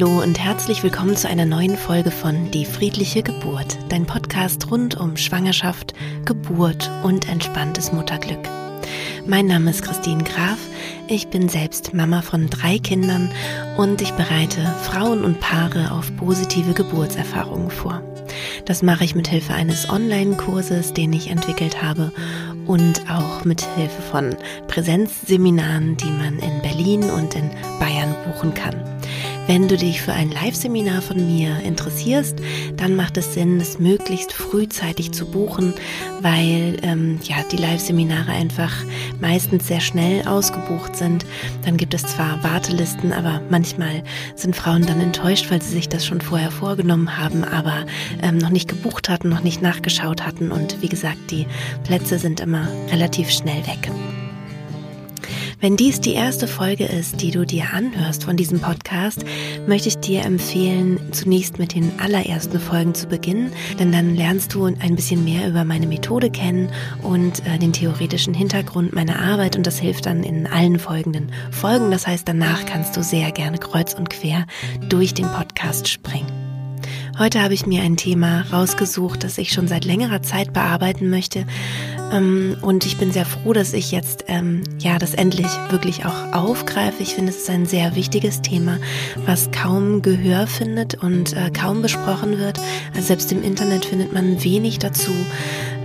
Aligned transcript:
Hallo 0.00 0.22
und 0.22 0.38
herzlich 0.42 0.82
willkommen 0.82 1.14
zu 1.14 1.28
einer 1.28 1.44
neuen 1.44 1.76
Folge 1.76 2.10
von 2.10 2.50
Die 2.52 2.64
friedliche 2.64 3.22
Geburt, 3.22 3.76
dein 3.90 4.06
Podcast 4.06 4.70
rund 4.70 4.98
um 4.98 5.18
Schwangerschaft, 5.18 5.92
Geburt 6.24 6.90
und 7.02 7.28
entspanntes 7.28 7.92
Mutterglück. 7.92 8.48
Mein 9.26 9.46
Name 9.46 9.68
ist 9.68 9.82
Christine 9.82 10.24
Graf, 10.24 10.56
ich 11.06 11.28
bin 11.28 11.50
selbst 11.50 11.92
Mama 11.92 12.22
von 12.22 12.48
drei 12.48 12.78
Kindern 12.78 13.30
und 13.76 14.00
ich 14.00 14.12
bereite 14.12 14.62
Frauen 14.84 15.22
und 15.22 15.38
Paare 15.38 15.92
auf 15.92 16.16
positive 16.16 16.72
Geburtserfahrungen 16.72 17.70
vor. 17.70 18.02
Das 18.64 18.82
mache 18.82 19.04
ich 19.04 19.14
mit 19.14 19.28
Hilfe 19.28 19.52
eines 19.52 19.90
Online-Kurses, 19.90 20.94
den 20.94 21.12
ich 21.12 21.28
entwickelt 21.28 21.82
habe 21.82 22.10
und 22.66 23.02
auch 23.10 23.44
mit 23.44 23.60
Hilfe 23.76 24.00
von 24.00 24.34
Präsenzseminaren, 24.66 25.98
die 25.98 26.10
man 26.10 26.38
in 26.38 26.62
Berlin 26.62 27.10
und 27.10 27.34
in 27.34 27.50
Bayern 27.78 28.14
buchen 28.24 28.54
kann. 28.54 28.99
Wenn 29.46 29.66
du 29.66 29.76
dich 29.76 30.00
für 30.00 30.12
ein 30.12 30.30
Live-Seminar 30.30 31.02
von 31.02 31.16
mir 31.26 31.60
interessierst, 31.60 32.38
dann 32.76 32.94
macht 32.94 33.16
es 33.16 33.34
Sinn, 33.34 33.60
es 33.60 33.78
möglichst 33.78 34.32
frühzeitig 34.32 35.12
zu 35.12 35.26
buchen, 35.26 35.74
weil 36.20 36.78
ähm, 36.82 37.18
ja 37.24 37.36
die 37.50 37.56
Live-Seminare 37.56 38.30
einfach 38.30 38.72
meistens 39.20 39.66
sehr 39.66 39.80
schnell 39.80 40.26
ausgebucht 40.26 40.94
sind. 40.94 41.26
Dann 41.64 41.76
gibt 41.76 41.94
es 41.94 42.02
zwar 42.02 42.42
Wartelisten, 42.44 43.12
aber 43.12 43.40
manchmal 43.50 44.02
sind 44.36 44.54
Frauen 44.54 44.86
dann 44.86 45.00
enttäuscht, 45.00 45.50
weil 45.50 45.60
sie 45.60 45.72
sich 45.72 45.88
das 45.88 46.06
schon 46.06 46.20
vorher 46.20 46.50
vorgenommen 46.50 47.18
haben, 47.18 47.42
aber 47.42 47.86
ähm, 48.22 48.38
noch 48.38 48.50
nicht 48.50 48.68
gebucht 48.68 49.08
hatten, 49.08 49.28
noch 49.28 49.42
nicht 49.42 49.62
nachgeschaut 49.62 50.24
hatten 50.24 50.52
und 50.52 50.80
wie 50.80 50.88
gesagt, 50.88 51.30
die 51.30 51.46
Plätze 51.84 52.18
sind 52.18 52.40
immer 52.40 52.68
relativ 52.90 53.30
schnell 53.30 53.66
weg. 53.66 53.90
Wenn 55.60 55.76
dies 55.76 56.00
die 56.00 56.14
erste 56.14 56.48
Folge 56.48 56.86
ist, 56.86 57.20
die 57.20 57.30
du 57.30 57.44
dir 57.44 57.74
anhörst 57.74 58.24
von 58.24 58.38
diesem 58.38 58.60
Podcast, 58.60 59.26
möchte 59.66 59.88
ich 59.88 59.98
dir 59.98 60.24
empfehlen, 60.24 61.12
zunächst 61.12 61.58
mit 61.58 61.74
den 61.74 61.92
allerersten 62.00 62.58
Folgen 62.58 62.94
zu 62.94 63.06
beginnen, 63.08 63.52
denn 63.78 63.92
dann 63.92 64.16
lernst 64.16 64.54
du 64.54 64.64
ein 64.64 64.96
bisschen 64.96 65.22
mehr 65.22 65.46
über 65.46 65.66
meine 65.66 65.86
Methode 65.86 66.30
kennen 66.30 66.72
und 67.02 67.46
äh, 67.46 67.58
den 67.58 67.74
theoretischen 67.74 68.32
Hintergrund 68.32 68.94
meiner 68.94 69.20
Arbeit 69.20 69.54
und 69.54 69.66
das 69.66 69.78
hilft 69.78 70.06
dann 70.06 70.24
in 70.24 70.46
allen 70.46 70.78
folgenden 70.78 71.30
Folgen. 71.50 71.90
Das 71.90 72.06
heißt, 72.06 72.26
danach 72.26 72.64
kannst 72.64 72.96
du 72.96 73.02
sehr 73.02 73.30
gerne 73.30 73.58
kreuz 73.58 73.92
und 73.92 74.08
quer 74.08 74.46
durch 74.88 75.12
den 75.12 75.26
Podcast 75.26 75.88
springen. 75.88 76.39
Heute 77.18 77.42
habe 77.42 77.54
ich 77.54 77.66
mir 77.66 77.82
ein 77.82 77.96
Thema 77.96 78.44
rausgesucht, 78.52 79.24
das 79.24 79.36
ich 79.38 79.52
schon 79.52 79.68
seit 79.68 79.84
längerer 79.84 80.22
Zeit 80.22 80.52
bearbeiten 80.52 81.10
möchte. 81.10 81.44
Ähm, 82.12 82.56
und 82.62 82.86
ich 82.86 82.96
bin 82.96 83.12
sehr 83.12 83.26
froh, 83.26 83.52
dass 83.52 83.72
ich 83.72 83.92
jetzt 83.92 84.24
ähm, 84.28 84.62
ja 84.78 84.98
das 84.98 85.14
endlich 85.14 85.48
wirklich 85.70 86.06
auch 86.06 86.32
aufgreife. 86.32 87.02
Ich 87.02 87.14
finde, 87.14 87.30
es 87.30 87.38
ist 87.38 87.50
ein 87.50 87.66
sehr 87.66 87.94
wichtiges 87.94 88.42
Thema, 88.42 88.78
was 89.26 89.50
kaum 89.50 90.02
Gehör 90.02 90.46
findet 90.46 90.94
und 90.94 91.36
äh, 91.36 91.50
kaum 91.50 91.82
besprochen 91.82 92.38
wird. 92.38 92.58
Also 92.94 93.08
selbst 93.08 93.30
im 93.32 93.42
Internet 93.42 93.84
findet 93.84 94.12
man 94.12 94.42
wenig 94.42 94.78
dazu. 94.78 95.12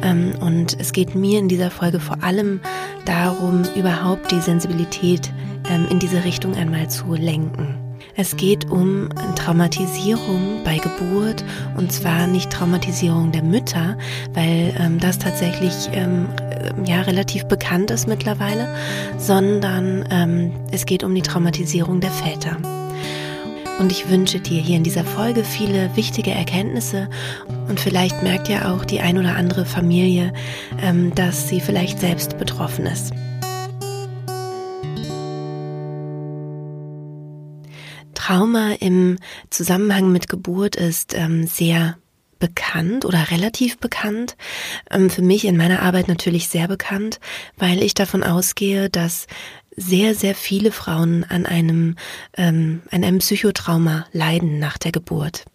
Ähm, 0.02 0.34
und 0.40 0.80
es 0.80 0.94
geht 0.94 1.16
mir 1.16 1.40
in 1.40 1.50
dieser 1.50 1.72
Folge 1.72 2.00
vor 2.00 2.24
allem 2.24 2.62
darum, 3.06 3.64
überhaupt 3.76 4.32
die 4.32 4.40
Sensibilität 4.40 5.32
in 5.90 5.98
diese 5.98 6.24
Richtung 6.24 6.54
einmal 6.54 6.92
zu 6.92 7.16
lenken. 7.16 7.85
Es 8.18 8.38
geht 8.38 8.72
um 8.72 9.10
Traumatisierung 9.36 10.64
bei 10.64 10.78
Geburt 10.78 11.44
und 11.76 11.92
zwar 11.92 12.28
nicht 12.28 12.50
Traumatisierung 12.50 13.34
der 13.34 13.44
Mütter, 13.44 13.98
weil 14.34 14.74
ähm, 14.80 15.00
das 15.00 15.20
tatsächlich 15.20 15.74
ähm, 15.92 16.28
ja 16.86 17.02
relativ 17.02 17.46
bekannt 17.46 17.92
ist 17.92 18.08
mittlerweile, 18.08 18.74
sondern 19.18 20.06
ähm, 20.12 20.54
es 20.72 20.86
geht 20.86 21.04
um 21.04 21.14
die 21.14 21.24
Traumatisierung 21.24 22.00
der 22.00 22.12
Väter. 22.12 22.58
Und 23.80 23.92
ich 23.92 24.10
wünsche 24.10 24.40
dir 24.40 24.62
hier 24.62 24.78
in 24.78 24.84
dieser 24.86 25.04
Folge 25.04 25.44
viele 25.44 25.94
wichtige 25.98 26.32
Erkenntnisse 26.32 27.10
und 27.68 27.82
vielleicht 27.82 28.24
merkt 28.24 28.48
ja 28.48 28.74
auch 28.74 28.86
die 28.86 29.02
ein 29.02 29.18
oder 29.18 29.36
andere 29.36 29.66
Familie, 29.66 30.32
ähm, 30.82 31.14
dass 31.16 31.50
sie 31.50 31.60
vielleicht 31.60 32.00
selbst 32.00 32.38
betroffen 32.38 32.86
ist. 32.86 33.12
Trauma 38.26 38.72
im 38.80 39.20
Zusammenhang 39.52 40.12
mit 40.12 40.30
Geburt 40.30 40.76
ist 40.76 41.14
ähm, 41.14 41.46
sehr 41.46 42.00
bekannt 42.40 43.06
oder 43.06 43.30
relativ 43.30 43.78
bekannt. 43.78 44.36
Ähm, 44.90 45.12
für 45.12 45.22
mich 45.22 45.46
in 45.46 45.56
meiner 45.56 45.84
Arbeit 45.84 46.08
natürlich 46.08 46.48
sehr 46.48 46.68
bekannt, 46.68 47.20
weil 47.56 47.84
ich 47.84 47.94
davon 47.94 48.24
ausgehe, 48.24 48.90
dass 48.90 49.28
sehr, 49.76 50.16
sehr 50.16 50.34
viele 50.34 50.72
Frauen 50.72 51.24
an 51.24 51.46
einem, 51.46 51.98
ähm, 52.36 52.82
an 52.90 53.04
einem 53.04 53.20
Psychotrauma 53.20 54.08
leiden 54.12 54.58
nach 54.58 54.80
der 54.80 54.92
Geburt 54.92 55.46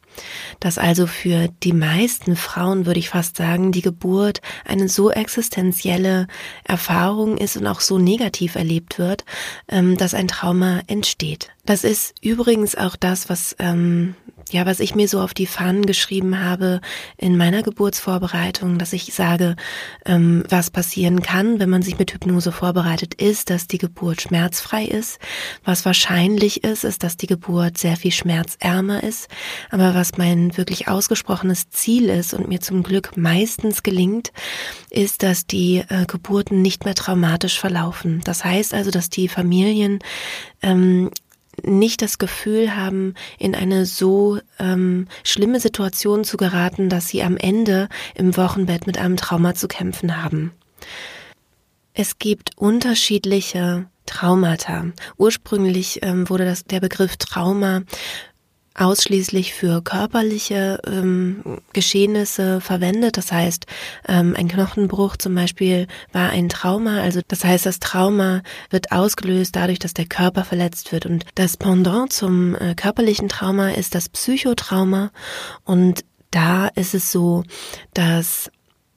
dass 0.60 0.78
also 0.78 1.06
für 1.06 1.48
die 1.62 1.72
meisten 1.72 2.36
Frauen, 2.36 2.86
würde 2.86 3.00
ich 3.00 3.10
fast 3.10 3.36
sagen, 3.36 3.72
die 3.72 3.82
Geburt 3.82 4.41
eine 4.64 4.88
so 4.88 5.10
existenzielle 5.10 6.26
Erfahrung 6.64 7.38
ist 7.38 7.56
und 7.56 7.66
auch 7.66 7.81
so 7.81 7.98
negativ 7.98 8.56
erlebt 8.56 8.98
wird, 8.98 9.25
ähm, 9.69 9.97
dass 9.97 10.14
ein 10.14 10.28
Trauma 10.28 10.81
entsteht. 10.86 11.50
Das 11.64 11.84
ist 11.84 12.14
übrigens 12.20 12.75
auch 12.75 12.97
das, 12.97 13.28
was 13.28 13.54
ähm, 13.58 14.14
ja, 14.53 14.66
was 14.66 14.81
ich 14.81 14.94
mir 14.94 15.09
so 15.09 15.21
auf 15.21 15.34
die 15.34 15.47
Fahnen 15.47 15.87
geschrieben 15.87 16.41
habe 16.41 16.81
in 17.16 17.37
meiner 17.37 17.62
Geburtsvorbereitung, 17.62 18.78
dass 18.78 18.93
ich 18.93 19.12
sage, 19.15 19.56
ähm, 20.05 20.44
was 20.49 20.71
passieren 20.71 21.22
kann, 21.22 21.59
wenn 21.61 21.71
man 21.71 21.83
sich 21.83 21.99
mit 21.99 22.12
Hypnose 22.12 22.53
vorbereitet, 22.53 23.15
ist, 23.15 23.50
dass 23.50 23.66
die 23.66 23.78
Geburt 23.78 24.22
schmerzfrei 24.22 24.84
ist. 24.84 25.19
Was 25.65 25.84
wahrscheinlich 25.84 26.65
ist, 26.65 26.84
ist, 26.84 27.03
dass 27.03 27.16
die 27.16 27.27
Geburt 27.27 27.78
sehr 27.78 27.97
viel 27.97 28.12
schmerzärmer 28.12 29.03
ist. 29.03 29.28
Aber 29.71 29.94
was 29.94 30.19
mein 30.19 30.56
wirklich 30.56 30.88
ausgesprochenes 30.88 31.71
Ziel 31.71 32.09
ist 32.09 32.34
und 32.34 32.49
mir 32.49 32.61
zum 32.61 32.82
Glück 32.82 33.17
meistens 33.17 33.82
gelingt, 33.82 34.32
ist, 34.91 35.22
dass 35.22 35.47
die 35.47 35.84
äh, 35.88 36.06
Geburten 36.06 36.62
nicht 36.62 36.84
mehr 36.84 36.94
traumatisch 36.94 37.59
verlaufen. 37.59 38.21
Das 38.25 38.44
heißt 38.44 38.75
also, 38.75 38.91
dass 38.91 39.11
die 39.11 39.28
Familien 39.28 40.00
ähm, 40.62 41.11
nicht 41.65 42.03
das 42.03 42.19
Gefühl 42.19 42.76
haben, 42.76 43.15
in 43.38 43.54
eine 43.54 43.87
so 43.87 44.38
ähm, 44.59 45.09
schlimme 45.25 45.60
Situation 45.60 46.25
zu 46.25 46.37
geraten, 46.37 46.88
dass 46.88 47.09
sie 47.09 47.22
am 47.22 47.37
Ende 47.37 47.88
im 48.15 48.37
Wochenbett 48.37 48.87
mit 48.87 48.98
einem 48.98 49.16
Trauma 49.16 49.54
zu 49.54 49.69
kämpfen 49.69 50.22
haben. 50.22 50.53
Es 51.94 52.19
gibt 52.19 52.56
unterschiedliche 52.56 53.87
Traumata. 54.06 54.87
Ursprünglich 55.19 56.00
ähm, 56.03 56.28
wurde 56.28 56.44
das, 56.44 56.65
der 56.65 56.81
Begriff 56.81 57.16
Trauma 57.16 57.82
ausschließlich 58.75 59.53
für 59.53 59.82
körperliche 59.82 60.81
ähm, 60.86 61.60
Geschehnisse 61.72 62.60
verwendet. 62.60 63.16
Das 63.16 63.32
heißt, 63.32 63.66
ähm, 64.08 64.34
ein 64.36 64.48
Knochenbruch 64.48 65.16
zum 65.16 65.34
Beispiel 65.34 65.86
war 66.12 66.31
ein 66.31 66.48
Trauma. 66.48 67.00
Also 67.00 67.20
das 67.26 67.44
heißt, 67.44 67.66
das 67.66 67.81
Trauma 67.81 68.42
wird 68.70 68.92
ausgelöst 68.92 69.56
dadurch, 69.56 69.78
dass 69.81 69.94
der 69.94 70.06
Körper 70.06 70.44
verletzt 70.44 70.92
wird. 70.92 71.06
Und 71.06 71.25
das 71.34 71.56
Pendant 71.56 72.12
zum 72.12 72.54
äh, 72.54 72.75
körperlichen 72.75 73.28
Trauma 73.28 73.70
ist 73.70 73.94
das 73.94 74.08
Psychotrauma. 74.08 75.10
Und 75.64 76.04
da 76.31 76.69
ist 76.69 76.94
es 76.94 77.10
so, 77.10 77.42
dass 77.92 78.50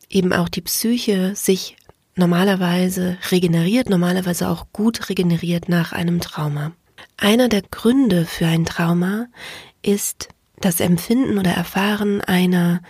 eben 0.09 0.33
auch 0.33 0.49
die 0.49 0.61
Psyche 0.61 1.35
sich 1.35 1.77
normalerweise 2.15 3.17
regeneriert, 3.31 3.89
normalerweise 3.89 4.47
auch 4.47 4.67
gut 4.71 5.09
regeneriert 5.09 5.67
nach 5.67 5.93
einem 5.93 6.19
Trauma. 6.21 6.73
Einer 7.17 7.49
der 7.49 7.61
Gründe 7.61 8.25
für 8.25 8.45
ein 8.45 8.65
Trauma 8.65 9.27
ist 9.81 10.29
das 10.59 10.79
Empfinden 10.79 11.37
oder 11.37 11.51
Erfahren 11.51 12.21
einer 12.21 12.81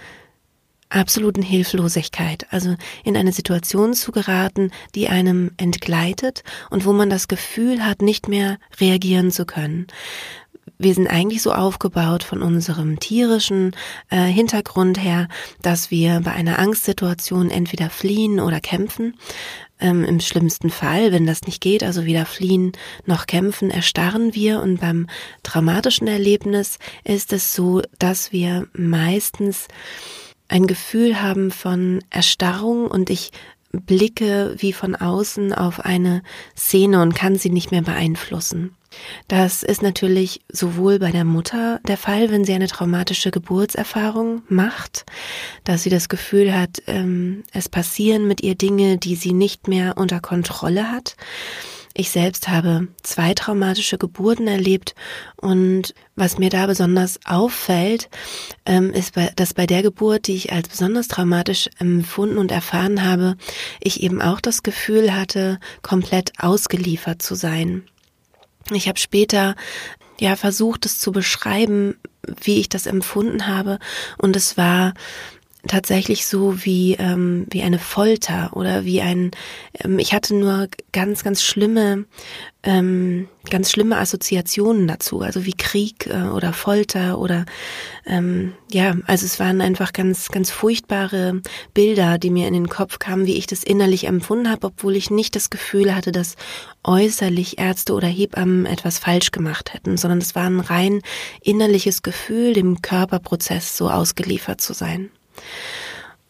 absoluten 0.89 1.41
Hilflosigkeit, 1.41 2.45
also 2.51 2.75
in 3.03 3.17
eine 3.17 3.31
Situation 3.31 3.93
zu 3.93 4.11
geraten, 4.11 4.71
die 4.95 5.09
einem 5.09 5.51
entgleitet 5.57 6.43
und 6.69 6.85
wo 6.85 6.93
man 6.93 7.09
das 7.09 7.27
Gefühl 7.27 7.83
hat, 7.83 8.01
nicht 8.01 8.27
mehr 8.27 8.59
reagieren 8.79 9.31
zu 9.31 9.45
können. 9.45 9.87
Wir 10.77 10.93
sind 10.93 11.07
eigentlich 11.07 11.41
so 11.41 11.53
aufgebaut 11.53 12.23
von 12.23 12.41
unserem 12.41 12.99
tierischen 12.99 13.75
äh, 14.09 14.25
Hintergrund 14.25 15.01
her, 15.01 15.27
dass 15.61 15.91
wir 15.91 16.21
bei 16.21 16.31
einer 16.31 16.59
Angstsituation 16.59 17.49
entweder 17.49 17.89
fliehen 17.89 18.39
oder 18.39 18.59
kämpfen. 18.59 19.15
Ähm, 19.79 20.03
Im 20.05 20.19
schlimmsten 20.19 20.69
Fall, 20.69 21.11
wenn 21.11 21.25
das 21.25 21.43
nicht 21.43 21.61
geht, 21.61 21.83
also 21.83 22.05
weder 22.05 22.25
fliehen 22.25 22.71
noch 23.05 23.25
kämpfen, 23.25 23.71
erstarren 23.71 24.33
wir. 24.33 24.61
Und 24.61 24.79
beim 24.79 25.07
traumatischen 25.41 26.07
Erlebnis 26.07 26.79
ist 27.03 27.33
es 27.33 27.53
so, 27.53 27.81
dass 27.99 28.31
wir 28.31 28.67
meistens 28.73 29.67
ein 30.47 30.67
Gefühl 30.67 31.21
haben 31.21 31.51
von 31.51 32.03
Erstarrung 32.09 32.87
und 32.87 33.09
ich 33.09 33.31
blicke 33.71 34.55
wie 34.57 34.71
von 34.71 34.95
außen 34.95 35.51
auf 35.51 35.79
eine 35.79 36.21
Szene 36.55 37.01
und 37.01 37.15
kann 37.15 37.37
sie 37.37 37.49
nicht 37.49 37.71
mehr 37.71 37.81
beeinflussen. 37.81 38.75
Das 39.27 39.63
ist 39.63 39.81
natürlich 39.81 40.41
sowohl 40.51 40.99
bei 40.99 41.11
der 41.11 41.25
Mutter 41.25 41.79
der 41.87 41.97
Fall, 41.97 42.31
wenn 42.31 42.45
sie 42.45 42.53
eine 42.53 42.67
traumatische 42.67 43.31
Geburtserfahrung 43.31 44.43
macht, 44.49 45.05
dass 45.63 45.83
sie 45.83 45.89
das 45.89 46.09
Gefühl 46.09 46.53
hat, 46.55 46.81
ähm, 46.87 47.43
es 47.51 47.69
passieren 47.69 48.27
mit 48.27 48.41
ihr 48.41 48.55
Dinge, 48.55 48.97
die 48.97 49.15
sie 49.15 49.33
nicht 49.33 49.67
mehr 49.67 49.97
unter 49.97 50.19
Kontrolle 50.19 50.91
hat. 50.91 51.15
Ich 51.95 52.09
selbst 52.09 52.49
habe 52.49 52.87
zwei 53.03 53.35
traumatische 53.35 53.99
Geburten 53.99 54.47
erlebt 54.47 54.95
und 55.39 55.93
was 56.15 56.39
mir 56.39 56.49
da 56.49 56.65
besonders 56.65 57.19
auffällt, 57.23 58.09
ähm, 58.65 58.91
ist, 58.91 59.13
dass 59.35 59.53
bei 59.53 59.67
der 59.67 59.83
Geburt, 59.83 60.25
die 60.25 60.35
ich 60.35 60.51
als 60.51 60.69
besonders 60.69 61.07
traumatisch 61.07 61.69
empfunden 61.77 62.39
und 62.39 62.51
erfahren 62.51 63.05
habe, 63.05 63.37
ich 63.79 64.01
eben 64.01 64.23
auch 64.23 64.41
das 64.41 64.63
Gefühl 64.63 65.15
hatte, 65.15 65.59
komplett 65.83 66.33
ausgeliefert 66.39 67.21
zu 67.21 67.35
sein. 67.35 67.83
Ich 68.71 68.87
habe 68.87 68.99
später 68.99 69.55
ja 70.19 70.35
versucht, 70.35 70.85
es 70.85 70.99
zu 70.99 71.11
beschreiben, 71.11 71.99
wie 72.41 72.59
ich 72.59 72.69
das 72.69 72.85
empfunden 72.85 73.47
habe. 73.47 73.79
Und 74.17 74.35
es 74.35 74.57
war 74.57 74.93
tatsächlich 75.67 76.25
so 76.25 76.65
wie 76.65 76.95
ähm, 76.95 77.45
wie 77.49 77.61
eine 77.61 77.79
Folter 77.79 78.51
oder 78.53 78.83
wie 78.83 79.01
ein 79.01 79.31
ähm, 79.81 79.97
ich 79.97 80.13
hatte 80.13 80.35
nur 80.35 80.67
ganz 80.91 81.23
ganz 81.23 81.41
schlimme 81.41 82.03
ähm, 82.63 83.29
ganz 83.49 83.71
schlimme 83.71 83.97
Assoziationen 83.97 84.87
dazu 84.89 85.21
also 85.21 85.45
wie 85.45 85.53
Krieg 85.53 86.07
äh, 86.07 86.27
oder 86.27 86.51
Folter 86.51 87.17
oder 87.17 87.45
ähm, 88.05 88.51
ja 88.71 88.97
also 89.07 89.25
es 89.25 89.39
waren 89.39 89.61
einfach 89.61 89.93
ganz 89.93 90.29
ganz 90.29 90.51
furchtbare 90.51 91.41
Bilder 91.73 92.17
die 92.17 92.29
mir 92.29 92.47
in 92.49 92.53
den 92.53 92.67
Kopf 92.67 92.99
kamen 92.99 93.25
wie 93.25 93.37
ich 93.37 93.47
das 93.47 93.63
innerlich 93.63 94.07
empfunden 94.07 94.49
habe 94.49 94.67
obwohl 94.67 94.97
ich 94.97 95.11
nicht 95.11 95.33
das 95.33 95.49
Gefühl 95.49 95.95
hatte 95.95 96.11
dass 96.11 96.35
äußerlich 96.83 97.57
Ärzte 97.57 97.93
oder 97.93 98.07
Hebammen 98.07 98.65
etwas 98.65 98.99
falsch 98.99 99.31
gemacht 99.31 99.73
hätten 99.73 99.95
sondern 99.95 100.19
es 100.19 100.35
war 100.35 100.43
ein 100.43 100.59
rein 100.59 101.01
innerliches 101.41 102.01
Gefühl 102.01 102.51
dem 102.51 102.81
Körperprozess 102.81 103.77
so 103.77 103.89
ausgeliefert 103.89 104.59
zu 104.59 104.73
sein 104.73 105.09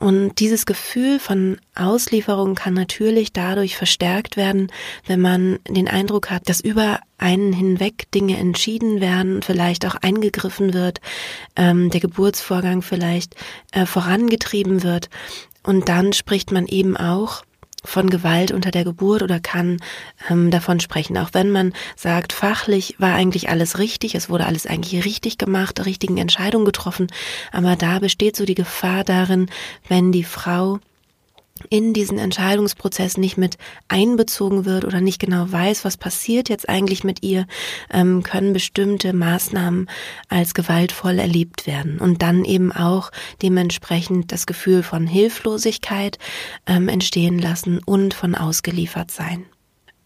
und 0.03 0.39
dieses 0.39 0.65
Gefühl 0.65 1.17
von 1.17 1.55
Auslieferung 1.75 2.55
kann 2.55 2.73
natürlich 2.73 3.31
dadurch 3.31 3.77
verstärkt 3.77 4.35
werden, 4.35 4.69
wenn 5.07 5.21
man 5.21 5.59
den 5.65 5.87
Eindruck 5.87 6.29
hat, 6.29 6.49
dass 6.49 6.59
über 6.59 6.99
einen 7.17 7.53
hinweg 7.53 8.11
Dinge 8.11 8.35
entschieden 8.35 8.99
werden, 8.99 9.41
vielleicht 9.43 9.85
auch 9.85 9.95
eingegriffen 9.95 10.73
wird, 10.73 10.99
ähm, 11.55 11.89
der 11.89 12.01
Geburtsvorgang 12.01 12.81
vielleicht 12.81 13.37
äh, 13.71 13.85
vorangetrieben 13.85 14.83
wird. 14.83 15.09
Und 15.63 15.87
dann 15.87 16.11
spricht 16.11 16.51
man 16.51 16.67
eben 16.67 16.97
auch 16.97 17.43
von 17.83 18.09
Gewalt 18.09 18.51
unter 18.51 18.71
der 18.71 18.83
Geburt 18.83 19.21
oder 19.21 19.39
kann 19.39 19.77
ähm, 20.29 20.51
davon 20.51 20.79
sprechen. 20.79 21.17
Auch 21.17 21.29
wenn 21.33 21.51
man 21.51 21.73
sagt, 21.95 22.33
fachlich 22.33 22.95
war 22.97 23.13
eigentlich 23.13 23.49
alles 23.49 23.79
richtig, 23.79 24.15
es 24.15 24.29
wurde 24.29 24.45
alles 24.45 24.65
eigentlich 24.65 25.05
richtig 25.05 25.37
gemacht, 25.37 25.85
richtigen 25.85 26.17
Entscheidungen 26.17 26.65
getroffen, 26.65 27.07
aber 27.51 27.75
da 27.75 27.99
besteht 27.99 28.35
so 28.35 28.45
die 28.45 28.55
Gefahr 28.55 29.03
darin, 29.03 29.47
wenn 29.87 30.11
die 30.11 30.23
Frau 30.23 30.79
in 31.69 31.93
diesen 31.93 32.17
Entscheidungsprozess 32.17 33.17
nicht 33.17 33.37
mit 33.37 33.57
einbezogen 33.87 34.65
wird 34.65 34.85
oder 34.85 35.01
nicht 35.01 35.19
genau 35.19 35.51
weiß, 35.51 35.85
was 35.85 35.97
passiert 35.97 36.49
jetzt 36.49 36.69
eigentlich 36.69 37.03
mit 37.03 37.23
ihr, 37.23 37.47
ähm, 37.91 38.23
können 38.23 38.53
bestimmte 38.53 39.13
Maßnahmen 39.13 39.89
als 40.29 40.53
gewaltvoll 40.53 41.19
erlebt 41.19 41.67
werden 41.67 41.99
und 41.99 42.21
dann 42.21 42.45
eben 42.45 42.71
auch 42.71 43.11
dementsprechend 43.41 44.31
das 44.31 44.45
Gefühl 44.45 44.83
von 44.83 45.07
Hilflosigkeit 45.07 46.17
ähm, 46.67 46.89
entstehen 46.89 47.39
lassen 47.39 47.79
und 47.85 48.13
von 48.13 48.35
ausgeliefert 48.35 49.11
sein. 49.11 49.45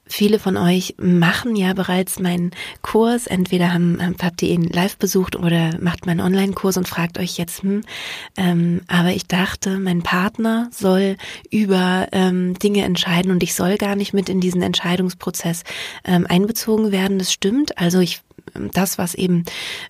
Viele 0.08 0.40
von 0.40 0.58
euch 0.58 0.96
machen 0.98 1.56
ja 1.56 1.74
bereits 1.74 2.20
meinen 2.20 2.52
Kurs. 2.82 3.28
Entweder 3.28 3.74
haben, 3.74 4.16
habt 4.22 4.42
ihr 4.42 4.50
ihn 4.50 4.64
live 4.64 4.98
besucht 4.98 5.36
oder 5.36 5.78
macht 5.80 6.06
meinen 6.06 6.22
Online-Kurs 6.22 6.78
und 6.78 6.88
fragt 6.88 7.20
euch 7.20 7.38
jetzt, 7.38 7.64
hm, 7.64 7.82
ähm, 8.38 8.82
aber 8.88 9.10
ich 9.10 9.28
dachte, 9.28 9.80
mein 9.80 10.04
Partner 10.04 10.70
soll 10.72 11.18
über 11.52 12.08
ähm, 12.12 12.58
Dinge 12.60 12.84
entscheiden 12.84 13.32
und 13.32 13.44
ich 13.44 13.54
soll 13.56 13.78
gar 13.78 13.96
nicht 13.96 14.14
mit 14.14 14.30
in 14.30 14.40
diesen 14.40 14.62
Entscheidungsprozess 14.62 15.64
ähm, 16.04 16.26
einbezogen 16.28 16.92
werden. 16.92 17.20
Das 17.20 17.32
stimmt. 17.32 17.78
Also 17.78 18.00
ich 18.00 18.22
das, 18.74 18.98
was 18.98 19.14
eben 19.14 19.44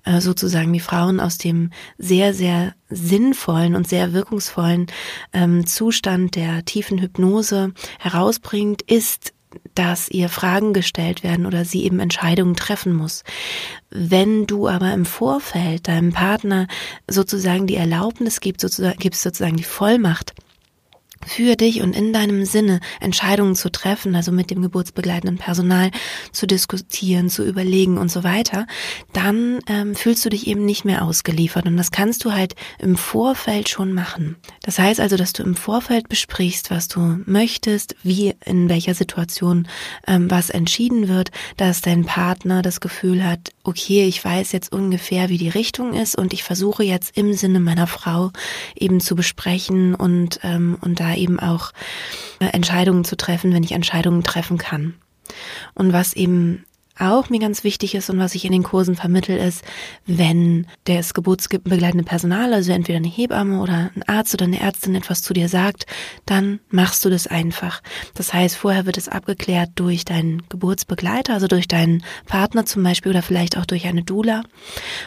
äh, 0.06 0.22
sozusagen 0.22 0.74
die 0.74 0.80
Frauen 0.80 1.20
aus 1.20 1.38
dem 1.38 1.72
sehr, 1.98 2.34
sehr 2.34 2.74
sinnvollen 2.90 3.75
und 3.75 3.88
sehr 3.88 4.13
wirkungsvollen 4.13 4.88
ähm, 5.34 5.66
Zustand 5.66 6.36
der 6.36 6.66
tiefen 6.66 7.00
Hypnose 7.00 7.74
herausbringt, 8.00 8.81
ist 8.81 9.34
dass 9.75 10.09
ihr 10.09 10.30
Fragen 10.30 10.74
gestellt 10.74 11.24
werden 11.24 11.45
oder 11.45 11.65
sie 11.65 11.83
eben 11.83 12.00
Entscheidungen 12.00 12.56
treffen 12.56 12.94
muss. 12.94 13.24
Wenn 13.89 14.48
du 14.48 14.68
aber 14.68 14.94
im 14.94 15.06
Vorfeld 15.06 15.88
deinem 15.88 16.13
Partner 16.13 16.68
sozusagen 17.07 17.68
die 17.68 17.75
Erlaubnis 17.75 18.39
gibst, 18.39 18.62
sozusagen, 18.62 19.00
gibst 19.00 19.24
sozusagen 19.24 19.57
die 19.57 19.63
Vollmacht, 19.63 20.33
für 21.27 21.56
dich 21.56 21.81
und 21.81 21.95
in 21.95 22.13
deinem 22.13 22.45
Sinne 22.45 22.79
Entscheidungen 23.00 23.56
zu 23.56 23.69
treffen, 23.69 24.15
also 24.15 24.31
mit 24.31 24.50
dem 24.50 24.62
geburtsbegleitenden 24.62 25.38
Personal 25.38 25.91
zu 26.31 26.47
diskutieren, 26.47 27.29
zu 27.29 27.44
überlegen 27.45 27.97
und 27.97 28.12
so 28.12 28.24
weiter, 28.24 28.65
dann 29.13 29.59
ähm, 29.68 29.95
fühlst 29.95 30.25
du 30.25 30.29
dich 30.29 30.47
eben 30.47 30.65
nicht 30.65 30.85
mehr 30.85 31.03
ausgeliefert. 31.03 31.65
Und 31.65 31.77
das 31.77 31.91
kannst 31.91 32.25
du 32.25 32.33
halt 32.33 32.56
im 32.79 32.95
Vorfeld 32.95 33.69
schon 33.69 33.94
machen. 33.94 34.38
Das 34.63 34.79
heißt 34.79 35.00
also, 35.00 35.18
dass 35.18 35.33
du 35.33 35.44
im 35.44 35.56
Vorfeld 35.56 36.09
besprichst, 36.09 36.71
was 36.71 36.88
du 36.88 37.19
möchtest, 37.25 37.95
wie 38.03 38.33
in 38.45 38.69
welcher 38.69 38.94
Situation 38.94 39.68
ähm, 40.07 40.31
was 40.31 40.50
entschieden 40.50 41.07
wird, 41.07 41.31
dass 41.57 41.81
dein 41.81 42.06
Partner 42.06 42.62
das 42.62 42.79
Gefühl 42.79 43.24
hat, 43.24 43.51
okay, 43.63 44.06
ich 44.06 44.24
weiß 44.24 44.51
jetzt 44.53 44.71
ungefähr, 44.71 45.29
wie 45.29 45.38
die 45.38 45.50
Richtung 45.50 45.94
ist 45.94 46.18
und 46.18 46.33
ich 46.33 46.44
versuche 46.44 46.83
jetzt 46.83 47.18
im 47.18 47.33
Sinne 47.33 47.59
meiner 47.59 47.88
Frau 47.88 48.31
eben 48.75 49.00
zu 49.00 49.15
besprechen 49.15 49.95
und, 49.95 50.39
ähm, 50.44 50.77
und 50.81 51.00
da 51.00 51.15
eben 51.18 51.40
auch 51.40 51.72
äh, 52.40 52.46
Entscheidungen 52.46 53.04
zu 53.04 53.18
treffen, 53.18 53.54
wenn 53.54 53.64
ich 53.64 53.72
Entscheidungen 53.74 54.24
treffen 54.24 54.58
kann. 54.58 54.96
Und 55.74 55.94
was 55.94 56.14
eben 56.14 56.64
auch 57.00 57.30
mir 57.30 57.40
ganz 57.40 57.64
wichtig 57.64 57.96
ist 57.96 58.10
und 58.10 58.19
was 58.19 58.36
ich 58.36 58.46
in 58.46 58.52
den 58.52 58.64
Kursen 58.64 58.96
vermittel, 58.96 59.38
ist, 59.38 59.64
wenn 60.06 60.68
das 60.86 61.14
geburtsbegleitende 61.14 62.04
Personal, 62.04 62.54
also 62.54 62.72
entweder 62.72 62.98
eine 62.98 63.08
Hebamme 63.08 63.62
oder 63.62 63.92
ein 63.96 64.04
Arzt 64.08 64.34
oder 64.34 64.46
eine 64.46 64.60
Ärztin 64.60 64.96
etwas 64.96 65.22
zu 65.22 65.34
dir 65.34 65.50
sagt, 65.50 65.86
dann 66.25 66.60
machst 66.69 67.06
du 67.06 67.10
das 67.10 67.28
einfach. 67.28 67.81
Das 68.16 68.34
heißt, 68.34 68.56
vorher 68.56 68.86
wird 68.86 68.98
es 68.98 69.10
abgeklärt 69.10 69.72
durch 69.75 70.06
deinen 70.06 70.44
Geburtsbegleiter, 70.50 71.34
also 71.34 71.48
durch 71.48 71.68
deinen 71.68 72.04
Partner 72.25 72.66
zum 72.66 72.84
Beispiel 72.84 73.12
oder 73.12 73.22
vielleicht 73.22 73.58
auch 73.58 73.66
durch 73.66 73.86
eine 73.86 74.04
Doula. 74.04 74.44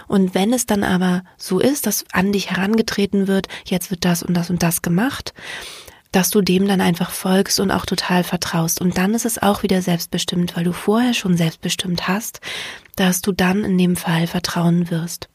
Und 0.06 0.34
wenn 0.34 0.52
es 0.52 0.66
dann 0.66 0.84
aber 0.84 1.22
so 1.36 1.58
ist, 1.58 1.86
dass 1.86 2.04
an 2.12 2.32
dich 2.32 2.50
herangetreten 2.50 3.26
wird, 3.26 3.48
jetzt 3.64 3.90
wird 3.90 4.04
das 4.04 4.22
und 4.22 4.34
das 4.34 4.50
und 4.50 4.62
das 4.62 4.82
gemacht, 4.82 5.34
dass 6.12 6.30
du 6.30 6.40
dem 6.42 6.66
dann 6.66 6.80
einfach 6.80 7.10
folgst 7.10 7.60
und 7.60 7.70
auch 7.70 7.86
total 7.86 8.24
vertraust. 8.24 8.80
Und 8.80 8.98
dann 8.98 9.14
ist 9.14 9.26
es 9.26 9.40
auch 9.40 9.62
wieder 9.62 9.80
selbstbestimmt, 9.82 10.56
weil 10.56 10.64
du 10.64 10.72
vorher 10.72 11.14
schon 11.14 11.36
selbstbestimmt 11.36 12.08
hast, 12.08 12.40
dass 12.96 13.20
du 13.20 13.32
dann 13.32 13.64
in 13.64 13.78
dem 13.78 13.96
Fall 13.96 14.26
vertrauen 14.26 14.90
wirst. 14.90 15.28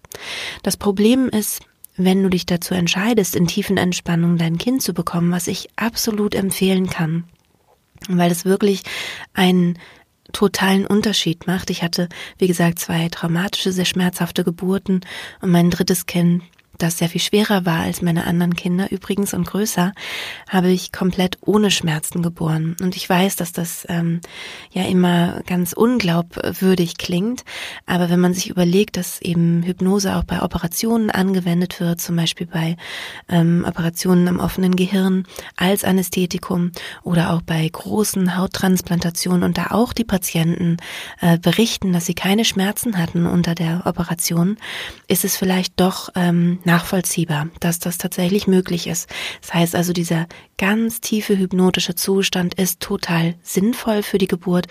Das 0.64 0.78
Problem 0.78 1.30
ist, 1.30 1.62
wenn 1.98 2.24
du 2.24 2.30
dich 2.30 2.46
dazu 2.46 2.74
entscheidest, 2.74 3.36
in 3.36 3.48
tiefen 3.48 3.78
Entspannung 3.78 4.38
dein 4.38 4.58
Kind 4.58 4.82
zu 4.82 4.94
bekommen, 4.94 5.32
was 5.32 5.48
ich 5.48 5.70
absolut 5.78 6.36
empfehlen 6.36 6.90
kann, 6.90 7.24
weil 8.10 8.32
es 8.32 8.44
wirklich 8.44 8.84
einen 9.34 9.80
totalen 10.34 10.86
Unterschied 10.86 11.48
macht. 11.48 11.70
Ich 11.70 11.84
hatte, 11.84 12.10
wie 12.38 12.48
gesagt, 12.48 12.80
zwei 12.80 13.08
traumatische, 13.08 13.72
sehr 13.72 13.86
schmerzhafte 13.86 14.44
Geburten 14.44 15.02
und 15.42 15.52
mein 15.52 15.70
drittes 15.70 16.06
Kind 16.06 16.44
das 16.78 16.98
sehr 16.98 17.10
viel 17.10 17.22
schwerer 17.22 17.66
war 17.66 17.82
als 17.82 18.02
meine 18.02 18.26
anderen 18.26 18.56
Kinder 18.56 18.92
übrigens 18.92 19.34
und 19.34 19.48
größer, 19.48 19.94
habe 20.50 20.70
ich 20.70 20.92
komplett 20.92 21.38
ohne 21.42 21.72
Schmerzen 21.72 22.22
geboren. 22.22 22.76
Und 22.82 22.96
ich 22.96 23.10
weiß, 23.10 23.36
dass 23.36 23.52
das 23.52 23.86
ähm, 23.90 24.22
ja 24.72 24.84
immer 24.84 25.42
ganz 25.48 25.74
unglaubwürdig 25.74 26.98
klingt, 26.98 27.44
aber 27.86 28.10
wenn 28.10 28.20
man 28.20 28.34
sich 28.34 28.50
überlegt, 28.50 28.98
dass 28.98 29.22
eben 29.22 29.64
Hypnose 29.64 30.16
auch 30.16 30.24
bei 30.24 30.42
Operationen 30.42 31.10
angewendet 31.10 31.80
wird, 31.80 32.02
zum 32.02 32.16
Beispiel 32.16 32.48
bei 32.48 32.78
ähm, 33.30 33.66
Operationen 33.68 34.28
am 34.28 34.40
offenen 34.40 34.76
Gehirn 34.76 35.26
als 35.56 35.84
Anästhetikum 35.84 36.72
oder 37.04 37.34
auch 37.34 37.42
bei 37.42 37.68
großen 37.68 38.38
Hauttransplantationen 38.38 39.44
und 39.44 39.58
da 39.58 39.68
auch 39.72 39.94
die 39.94 40.04
Patienten 40.04 40.78
äh, 41.22 41.38
berichten, 41.38 41.94
dass 41.94 42.06
sie 42.06 42.14
keine 42.14 42.46
Schmerzen 42.46 42.98
hatten 42.98 43.26
unter 43.26 43.56
der 43.56 43.84
Operation, 43.86 44.58
ist 45.08 45.26
es 45.26 45.38
vielleicht 45.38 45.80
doch 45.80 46.10
ähm, 46.16 46.60
nachvollziehbar, 46.66 47.50
dass 47.60 47.80
das 47.80 47.98
tatsächlich 47.98 48.48
möglich 48.48 48.88
ist. 48.88 49.10
Das 49.42 49.54
heißt 49.54 49.76
also, 49.76 49.94
dieser 49.94 50.28
ganz 50.58 51.02
tiefe 51.02 51.38
hypnotische 51.38 51.96
Zustand 51.96 52.56
ist 52.56 52.80
total 52.80 53.36
sinnvoll 53.44 54.04
für 54.04 54.18
die 54.18 54.28
Geburt 54.28 54.68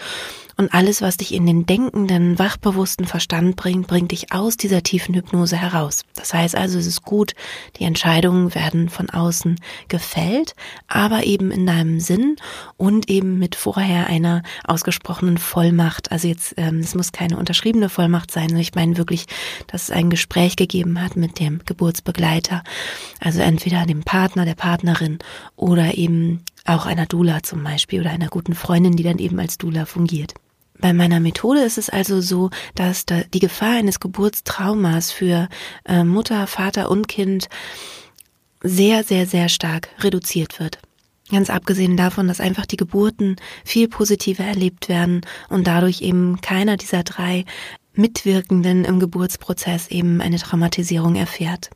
und 0.57 0.73
alles, 0.73 1.03
was 1.03 1.17
dich 1.17 1.35
in 1.35 1.47
den 1.47 1.67
denkenden, 1.67 2.39
wachbewussten 2.39 3.07
Verstand 3.07 3.57
bringt, 3.57 3.87
bringt 3.87 4.13
dich 4.13 4.33
aus 4.33 4.57
dieser 4.57 4.83
tiefen 4.83 5.15
Hypnose 5.15 5.57
heraus. 5.57 6.05
Das 6.15 6.33
heißt 6.33 6.57
also, 6.57 6.79
es 6.79 6.87
ist 6.87 7.03
gut, 7.03 7.35
die 7.77 7.85
Entscheidungen 7.85 8.55
werden 8.55 8.89
von 8.89 9.11
außen 9.11 9.57
gefällt, 9.89 10.55
aber 10.87 11.25
eben 11.25 11.51
in 11.51 11.67
deinem 11.67 12.01
Sinn 12.01 12.37
und 12.77 13.11
eben 13.11 13.39
mit 13.39 13.57
vorher 13.57 14.07
einer 14.07 14.43
ausgesprochenen 14.65 15.39
Vollmacht. 15.39 16.13
Also 16.13 16.29
jetzt, 16.29 16.55
ähm, 16.57 16.81
es 16.81 16.95
muss 16.95 17.13
keine 17.13 17.37
unterschriebene 17.37 17.89
Vollmacht 17.89 18.31
sein, 18.31 18.57
ich 18.57 18.75
meine 18.75 18.97
wirklich, 18.97 19.27
dass 19.67 19.85
es 19.85 19.91
ein 19.91 20.11
Gespräch 20.11 20.57
gegeben 20.57 21.01
hat 21.03 21.17
mit 21.17 21.41
dem 21.41 21.61
Geburtsbegleiter. 21.65 22.63
Also 23.21 23.41
entweder 23.41 23.87
dem 23.87 24.03
Partner, 24.03 24.45
der 24.45 24.55
Partnerin 24.55 25.19
oder 25.57 25.97
eben 25.97 26.43
auch 26.65 26.87
einer 26.87 27.07
Dula 27.07 27.43
zum 27.43 27.63
Beispiel 27.63 28.01
oder 28.01 28.11
einer 28.11 28.29
guten 28.29 28.55
Freundin, 28.55 28.97
die 28.97 29.03
dann 29.03 29.19
eben 29.19 29.39
als 29.39 29.59
Dula 29.59 29.85
fungiert. 29.85 30.35
Bei 30.85 30.93
meiner 30.93 31.19
Methode 31.19 31.63
ist 31.63 31.79
es 31.79 31.89
also 31.89 32.21
so, 32.21 32.51
dass 32.75 33.07
die 33.07 33.39
Gefahr 33.39 33.77
eines 33.77 34.01
Geburtstraumas 34.01 35.13
für 35.13 35.49
äh, 35.87 36.05
Mutter, 36.05 36.47
Vater 36.47 36.91
und 36.91 37.09
Kind 37.09 37.49
sehr, 38.63 39.03
sehr, 39.03 39.27
sehr 39.27 39.49
stark 39.49 39.89
reduziert 40.01 40.61
wird. 40.61 40.81
Ganz 41.31 41.49
abgesehen 41.49 41.97
davon, 41.97 42.29
dass 42.29 42.39
einfach 42.39 42.67
die 42.67 42.77
Geburten 42.77 43.37
viel 43.65 43.89
positiver 43.89 44.45
erlebt 44.45 44.91
werden 44.91 45.23
und 45.49 45.67
dadurch 45.67 46.03
eben 46.03 46.43
keiner 46.43 46.77
dieser 46.77 47.03
drei 47.03 47.47
Mitwirkenden 47.95 48.85
im 48.85 49.01
Geburtsprozess 49.01 49.89
eben 49.89 50.21
eine 50.21 50.37
Traumatisierung 50.37 51.15
erfährt. 51.15 51.71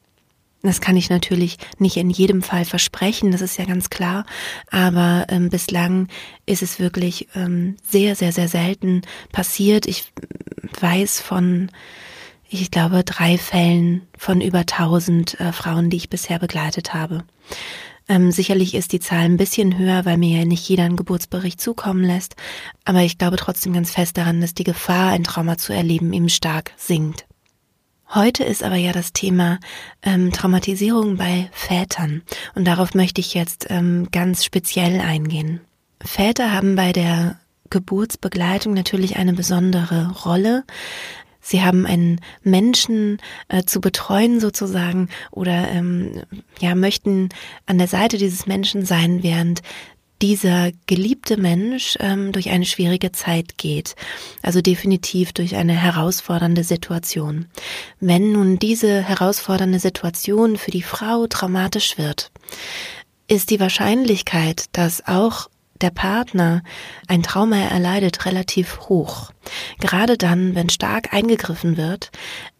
Das 0.62 0.80
kann 0.80 0.96
ich 0.96 1.08
natürlich 1.08 1.56
nicht 1.78 1.96
in 1.96 2.10
jedem 2.10 2.42
Fall 2.42 2.64
versprechen, 2.64 3.30
das 3.30 3.42
ist 3.42 3.58
ja 3.58 3.64
ganz 3.64 3.90
klar, 3.90 4.26
aber 4.70 5.26
ähm, 5.28 5.50
bislang 5.50 6.08
ist 6.46 6.62
es 6.62 6.80
wirklich 6.80 7.28
ähm, 7.36 7.76
sehr, 7.88 8.16
sehr, 8.16 8.32
sehr 8.32 8.48
selten 8.48 9.02
passiert. 9.30 9.86
Ich 9.86 10.12
weiß 10.80 11.20
von, 11.20 11.70
ich 12.48 12.72
glaube, 12.72 13.04
drei 13.04 13.38
Fällen 13.38 14.02
von 14.16 14.40
über 14.40 14.60
1000 14.60 15.38
äh, 15.38 15.52
Frauen, 15.52 15.90
die 15.90 15.96
ich 15.96 16.10
bisher 16.10 16.40
begleitet 16.40 16.92
habe. 16.92 17.22
Ähm, 18.08 18.32
sicherlich 18.32 18.74
ist 18.74 18.92
die 18.92 19.00
Zahl 19.00 19.26
ein 19.26 19.36
bisschen 19.36 19.78
höher, 19.78 20.04
weil 20.06 20.16
mir 20.16 20.38
ja 20.40 20.44
nicht 20.44 20.68
jeder 20.68 20.84
einen 20.84 20.96
Geburtsbericht 20.96 21.60
zukommen 21.60 22.02
lässt, 22.02 22.34
aber 22.84 23.02
ich 23.02 23.18
glaube 23.18 23.36
trotzdem 23.36 23.74
ganz 23.74 23.92
fest 23.92 24.16
daran, 24.16 24.40
dass 24.40 24.54
die 24.54 24.64
Gefahr, 24.64 25.12
ein 25.12 25.24
Trauma 25.24 25.56
zu 25.56 25.72
erleben, 25.72 26.12
eben 26.12 26.30
stark 26.30 26.72
sinkt. 26.76 27.27
Heute 28.14 28.42
ist 28.42 28.62
aber 28.62 28.76
ja 28.76 28.92
das 28.92 29.12
Thema 29.12 29.58
ähm, 30.02 30.32
Traumatisierung 30.32 31.18
bei 31.18 31.50
Vätern 31.52 32.22
und 32.54 32.64
darauf 32.64 32.94
möchte 32.94 33.20
ich 33.20 33.34
jetzt 33.34 33.66
ähm, 33.68 34.08
ganz 34.10 34.46
speziell 34.46 35.00
eingehen. 35.00 35.60
Väter 36.00 36.52
haben 36.52 36.74
bei 36.74 36.92
der 36.92 37.38
Geburtsbegleitung 37.68 38.72
natürlich 38.72 39.16
eine 39.16 39.34
besondere 39.34 40.10
Rolle. 40.24 40.64
Sie 41.42 41.62
haben 41.62 41.84
einen 41.84 42.22
Menschen 42.42 43.18
äh, 43.48 43.64
zu 43.64 43.80
betreuen 43.80 44.40
sozusagen 44.40 45.10
oder 45.30 45.68
ähm, 45.68 46.22
ja 46.60 46.74
möchten 46.74 47.28
an 47.66 47.76
der 47.76 47.88
Seite 47.88 48.16
dieses 48.16 48.46
Menschen 48.46 48.86
sein, 48.86 49.22
während 49.22 49.60
dieser 50.22 50.70
geliebte 50.86 51.36
Mensch 51.36 51.96
ähm, 52.00 52.32
durch 52.32 52.50
eine 52.50 52.64
schwierige 52.64 53.12
Zeit 53.12 53.58
geht, 53.58 53.94
also 54.42 54.60
definitiv 54.60 55.32
durch 55.32 55.56
eine 55.56 55.74
herausfordernde 55.74 56.64
Situation. 56.64 57.46
Wenn 58.00 58.32
nun 58.32 58.58
diese 58.58 59.02
herausfordernde 59.02 59.78
Situation 59.78 60.56
für 60.56 60.70
die 60.70 60.82
Frau 60.82 61.26
traumatisch 61.26 61.98
wird, 61.98 62.30
ist 63.28 63.50
die 63.50 63.60
Wahrscheinlichkeit, 63.60 64.64
dass 64.72 65.06
auch 65.06 65.48
der 65.80 65.90
Partner 65.90 66.62
ein 67.06 67.22
Trauma 67.22 67.58
erleidet, 67.58 68.26
relativ 68.26 68.80
hoch. 68.88 69.30
Gerade 69.78 70.16
dann, 70.16 70.54
wenn 70.54 70.68
stark 70.68 71.12
eingegriffen 71.12 71.76
wird, 71.76 72.10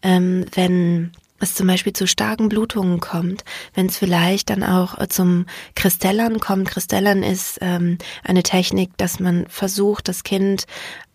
ähm, 0.01 0.45
wenn 0.53 1.11
es 1.39 1.55
zum 1.55 1.67
Beispiel 1.67 1.93
zu 1.93 2.07
starken 2.07 2.49
Blutungen 2.49 2.99
kommt, 2.99 3.43
wenn 3.73 3.87
es 3.87 3.97
vielleicht 3.97 4.49
dann 4.49 4.63
auch 4.63 4.97
äh, 4.97 5.07
zum 5.07 5.45
Kristellern 5.75 6.39
kommt. 6.39 6.69
Kristellern 6.69 7.23
ist 7.23 7.59
ähm, 7.61 7.97
eine 8.23 8.43
Technik, 8.43 8.97
dass 8.97 9.19
man 9.19 9.45
versucht, 9.47 10.07
das 10.07 10.23
Kind 10.23 10.65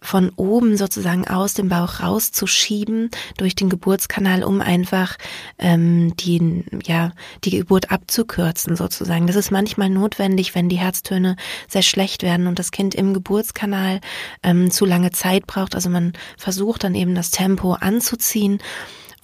von 0.04 0.30
oben 0.36 0.76
sozusagen 0.76 1.26
aus 1.26 1.54
dem 1.54 1.70
Bauch 1.70 2.00
rauszuschieben 2.00 3.10
durch 3.38 3.54
den 3.54 3.70
Geburtskanal, 3.70 4.44
um 4.44 4.60
einfach 4.60 5.16
ähm, 5.58 6.14
die, 6.16 6.62
ja, 6.84 7.12
die 7.42 7.50
Geburt 7.50 7.90
abzukürzen 7.90 8.76
sozusagen. 8.76 9.26
Das 9.26 9.36
ist 9.36 9.50
manchmal 9.50 9.88
notwendig, 9.88 10.54
wenn 10.54 10.68
die 10.68 10.78
Herztöne 10.78 11.36
sehr 11.68 11.82
schlecht 11.82 12.22
werden 12.22 12.46
und 12.46 12.58
das 12.58 12.70
Kind 12.70 12.94
im 12.94 13.14
Geburtskanal 13.14 14.00
ähm, 14.42 14.70
zu 14.70 14.84
lange 14.84 15.10
Zeit 15.10 15.46
braucht. 15.46 15.74
Also 15.74 15.88
man 15.88 16.12
versucht 16.36 16.84
dann 16.84 16.94
eben 16.94 17.14
das 17.14 17.30
Tempo 17.30 17.72
anzuziehen 17.72 18.58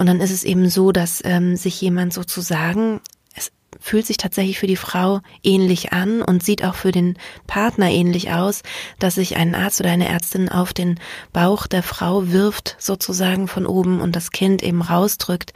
und 0.00 0.06
dann 0.06 0.22
ist 0.22 0.30
es 0.30 0.44
eben 0.44 0.70
so, 0.70 0.92
dass 0.92 1.20
ähm, 1.26 1.56
sich 1.56 1.78
jemand 1.78 2.14
sozusagen 2.14 3.02
es 3.36 3.52
fühlt 3.78 4.06
sich 4.06 4.16
tatsächlich 4.16 4.58
für 4.58 4.66
die 4.66 4.76
Frau 4.76 5.20
ähnlich 5.42 5.92
an 5.92 6.22
und 6.22 6.42
sieht 6.42 6.64
auch 6.64 6.74
für 6.74 6.90
den 6.90 7.18
Partner 7.46 7.90
ähnlich 7.90 8.32
aus, 8.32 8.62
dass 8.98 9.16
sich 9.16 9.36
ein 9.36 9.54
Arzt 9.54 9.78
oder 9.78 9.90
eine 9.90 10.08
Ärztin 10.08 10.48
auf 10.48 10.72
den 10.72 10.98
Bauch 11.34 11.66
der 11.66 11.82
Frau 11.82 12.28
wirft, 12.32 12.76
sozusagen 12.78 13.46
von 13.46 13.66
oben 13.66 14.00
und 14.00 14.16
das 14.16 14.30
Kind 14.30 14.62
eben 14.62 14.80
rausdrückt. 14.80 15.52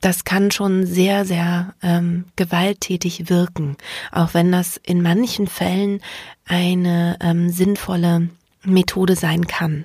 Das 0.00 0.24
kann 0.24 0.50
schon 0.50 0.84
sehr, 0.84 1.24
sehr 1.24 1.72
ähm, 1.80 2.24
gewalttätig 2.34 3.30
wirken, 3.30 3.76
auch 4.10 4.34
wenn 4.34 4.50
das 4.50 4.76
in 4.82 5.02
manchen 5.02 5.46
Fällen 5.46 6.00
eine 6.46 7.16
ähm, 7.20 7.48
sinnvolle 7.50 8.28
Methode 8.64 9.14
sein 9.14 9.46
kann, 9.46 9.84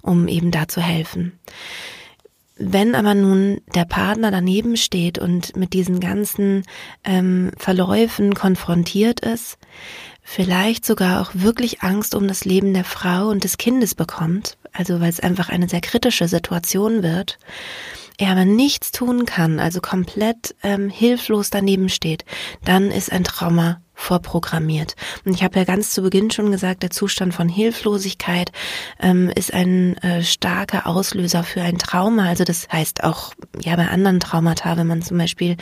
um 0.00 0.28
eben 0.28 0.52
da 0.52 0.68
zu 0.68 0.80
helfen. 0.80 1.40
Wenn 2.56 2.94
aber 2.94 3.14
nun 3.14 3.60
der 3.74 3.84
Partner 3.84 4.30
daneben 4.30 4.76
steht 4.76 5.18
und 5.18 5.56
mit 5.56 5.72
diesen 5.72 6.00
ganzen 6.00 6.64
ähm, 7.02 7.50
Verläufen 7.56 8.34
konfrontiert 8.34 9.20
ist, 9.20 9.58
vielleicht 10.22 10.84
sogar 10.84 11.20
auch 11.20 11.30
wirklich 11.34 11.82
Angst 11.82 12.14
um 12.14 12.28
das 12.28 12.44
Leben 12.44 12.74
der 12.74 12.84
Frau 12.84 13.28
und 13.28 13.44
des 13.44 13.58
Kindes 13.58 13.94
bekommt, 13.94 14.58
also 14.72 15.00
weil 15.00 15.08
es 15.08 15.20
einfach 15.20 15.48
eine 15.48 15.68
sehr 15.68 15.80
kritische 15.80 16.28
Situation 16.28 17.02
wird, 17.02 17.38
er 18.18 18.30
aber 18.30 18.44
nichts 18.44 18.92
tun 18.92 19.24
kann, 19.26 19.58
also 19.58 19.80
komplett 19.80 20.54
ähm, 20.62 20.88
hilflos 20.88 21.50
daneben 21.50 21.88
steht, 21.88 22.24
dann 22.64 22.90
ist 22.90 23.10
ein 23.10 23.24
Trauma 23.24 23.80
vorprogrammiert. 24.02 24.96
Und 25.24 25.34
ich 25.34 25.42
habe 25.42 25.58
ja 25.58 25.64
ganz 25.64 25.90
zu 25.90 26.02
Beginn 26.02 26.30
schon 26.30 26.50
gesagt, 26.50 26.82
der 26.82 26.90
Zustand 26.90 27.34
von 27.34 27.48
Hilflosigkeit 27.48 28.50
ähm, 29.00 29.30
ist 29.34 29.54
ein 29.54 29.96
äh, 29.98 30.22
starker 30.22 30.86
Auslöser 30.86 31.44
für 31.44 31.62
ein 31.62 31.78
Trauma. 31.78 32.28
Also 32.28 32.44
das 32.44 32.68
heißt 32.70 33.04
auch 33.04 33.32
ja 33.60 33.76
bei 33.76 33.88
anderen 33.88 34.20
Traumata, 34.20 34.76
wenn 34.76 34.86
man 34.86 35.02
zum 35.02 35.18
Beispiel 35.18 35.56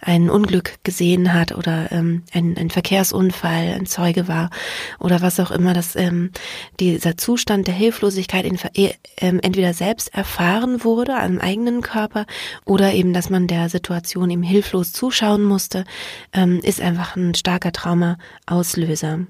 ein 0.00 0.30
Unglück 0.30 0.74
gesehen 0.84 1.32
hat 1.32 1.52
oder 1.52 1.90
ähm, 1.90 2.22
ein, 2.32 2.56
ein 2.56 2.70
Verkehrsunfall, 2.70 3.74
ein 3.74 3.86
Zeuge 3.86 4.28
war 4.28 4.50
oder 4.98 5.20
was 5.20 5.40
auch 5.40 5.50
immer, 5.50 5.74
dass 5.74 5.96
ähm, 5.96 6.30
dieser 6.78 7.16
Zustand 7.16 7.66
der 7.66 7.74
Hilflosigkeit 7.74 8.44
in, 8.44 8.58
äh, 8.74 8.94
äh, 9.16 9.38
entweder 9.42 9.74
selbst 9.74 10.14
erfahren 10.14 10.84
wurde 10.84 11.16
am 11.16 11.40
eigenen 11.40 11.82
Körper 11.82 12.26
oder 12.64 12.92
eben, 12.92 13.12
dass 13.12 13.30
man 13.30 13.46
der 13.46 13.68
Situation 13.68 14.30
eben 14.30 14.42
hilflos 14.42 14.92
zuschauen 14.92 15.42
musste, 15.42 15.84
ähm, 16.32 16.60
ist 16.62 16.80
einfach 16.80 17.16
ein 17.16 17.34
starker 17.34 17.63
starker 17.64 17.72
Traumaauslöser. 17.72 19.26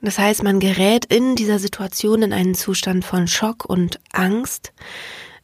Das 0.00 0.18
heißt, 0.18 0.44
man 0.44 0.60
gerät 0.60 1.06
in 1.06 1.34
dieser 1.34 1.58
Situation 1.58 2.22
in 2.22 2.32
einen 2.32 2.54
Zustand 2.54 3.04
von 3.04 3.26
Schock 3.26 3.64
und 3.64 3.98
Angst. 4.12 4.72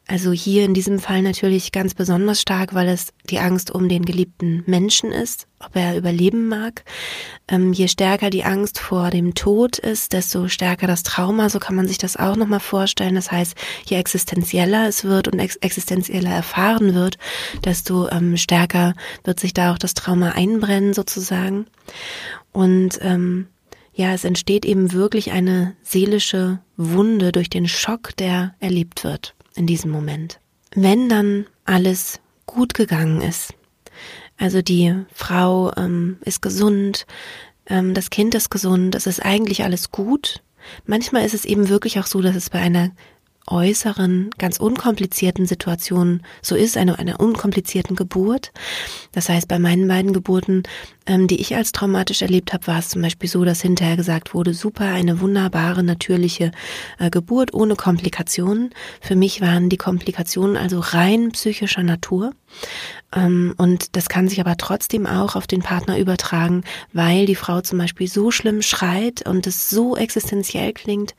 Also 0.07 0.31
hier 0.31 0.65
in 0.65 0.75
diesem 0.75 0.99
Fall 0.99 1.23
natürlich 1.23 1.71
ganz 1.71 1.95
besonders 1.95 2.39
stark, 2.39 2.75
weil 2.75 2.89
es 2.89 3.11
die 3.27 3.39
Angst 3.39 3.71
um 3.71 3.89
den 3.89 4.05
geliebten 4.05 4.63
Menschen 4.67 5.11
ist, 5.11 5.47
ob 5.59 5.75
er 5.75 5.97
überleben 5.97 6.47
mag. 6.47 6.83
Ähm, 7.47 7.73
je 7.73 7.87
stärker 7.87 8.29
die 8.29 8.43
Angst 8.43 8.77
vor 8.77 9.09
dem 9.09 9.33
Tod 9.33 9.79
ist, 9.79 10.13
desto 10.13 10.47
stärker 10.47 10.85
das 10.85 11.01
Trauma. 11.01 11.49
So 11.49 11.57
kann 11.57 11.75
man 11.75 11.87
sich 11.87 11.97
das 11.97 12.17
auch 12.17 12.35
nochmal 12.35 12.59
vorstellen. 12.59 13.15
Das 13.15 13.31
heißt, 13.31 13.55
je 13.85 13.97
existenzieller 13.97 14.87
es 14.87 15.05
wird 15.05 15.27
und 15.27 15.39
ex 15.39 15.55
existenzieller 15.55 16.29
erfahren 16.29 16.93
wird, 16.93 17.17
desto 17.63 18.07
ähm, 18.09 18.37
stärker 18.37 18.93
wird 19.23 19.39
sich 19.39 19.55
da 19.55 19.73
auch 19.73 19.79
das 19.79 19.95
Trauma 19.95 20.33
einbrennen 20.33 20.93
sozusagen. 20.93 21.65
Und 22.51 22.99
ähm, 23.01 23.47
ja, 23.95 24.13
es 24.13 24.23
entsteht 24.23 24.65
eben 24.65 24.91
wirklich 24.91 25.31
eine 25.31 25.75
seelische 25.81 26.59
Wunde 26.77 27.31
durch 27.31 27.49
den 27.49 27.67
Schock, 27.67 28.15
der 28.17 28.53
erlebt 28.59 29.03
wird 29.03 29.33
in 29.55 29.67
diesem 29.67 29.91
Moment. 29.91 30.39
Wenn 30.73 31.09
dann 31.09 31.45
alles 31.63 32.19
gut 32.45 32.73
gegangen 32.73 33.21
ist, 33.21 33.53
also 34.37 34.61
die 34.61 34.93
Frau 35.13 35.71
ähm, 35.77 36.17
ist 36.21 36.41
gesund, 36.41 37.05
ähm, 37.67 37.93
das 37.93 38.09
Kind 38.09 38.35
ist 38.35 38.49
gesund, 38.49 38.95
es 38.95 39.07
ist 39.07 39.23
eigentlich 39.23 39.63
alles 39.63 39.91
gut. 39.91 40.41
Manchmal 40.85 41.25
ist 41.25 41.33
es 41.33 41.45
eben 41.45 41.69
wirklich 41.69 41.99
auch 41.99 42.07
so, 42.07 42.21
dass 42.21 42.35
es 42.35 42.49
bei 42.49 42.59
einer 42.59 42.91
äußeren, 43.47 44.31
ganz 44.37 44.59
unkomplizierten 44.59 45.45
Situationen 45.45 46.23
so 46.41 46.55
ist, 46.55 46.77
eine, 46.77 46.97
einer 46.97 47.19
unkomplizierten 47.19 47.95
Geburt. 47.95 48.51
Das 49.11 49.29
heißt, 49.29 49.47
bei 49.47 49.59
meinen 49.59 49.87
beiden 49.87 50.13
Geburten, 50.13 50.63
ähm, 51.05 51.27
die 51.27 51.39
ich 51.39 51.55
als 51.55 51.71
traumatisch 51.71 52.21
erlebt 52.21 52.53
habe, 52.53 52.67
war 52.67 52.79
es 52.79 52.89
zum 52.89 53.01
Beispiel 53.01 53.29
so, 53.29 53.45
dass 53.45 53.61
hinterher 53.61 53.97
gesagt 53.97 54.33
wurde, 54.33 54.53
super, 54.53 54.85
eine 54.85 55.21
wunderbare, 55.21 55.83
natürliche 55.83 56.51
äh, 56.99 57.09
Geburt 57.09 57.53
ohne 57.53 57.75
Komplikationen. 57.75 58.71
Für 59.01 59.15
mich 59.15 59.41
waren 59.41 59.69
die 59.69 59.77
Komplikationen 59.77 60.57
also 60.57 60.79
rein 60.79 61.31
psychischer 61.31 61.83
Natur. 61.83 62.33
Ähm, 63.15 63.55
und 63.57 63.95
das 63.95 64.09
kann 64.09 64.27
sich 64.27 64.39
aber 64.39 64.57
trotzdem 64.57 65.07
auch 65.07 65.35
auf 65.35 65.47
den 65.47 65.61
Partner 65.61 65.97
übertragen, 65.97 66.63
weil 66.93 67.25
die 67.25 67.35
Frau 67.35 67.61
zum 67.61 67.79
Beispiel 67.79 68.07
so 68.07 68.29
schlimm 68.31 68.61
schreit 68.61 69.27
und 69.27 69.47
es 69.47 69.69
so 69.69 69.95
existenziell 69.95 70.73
klingt. 70.73 71.15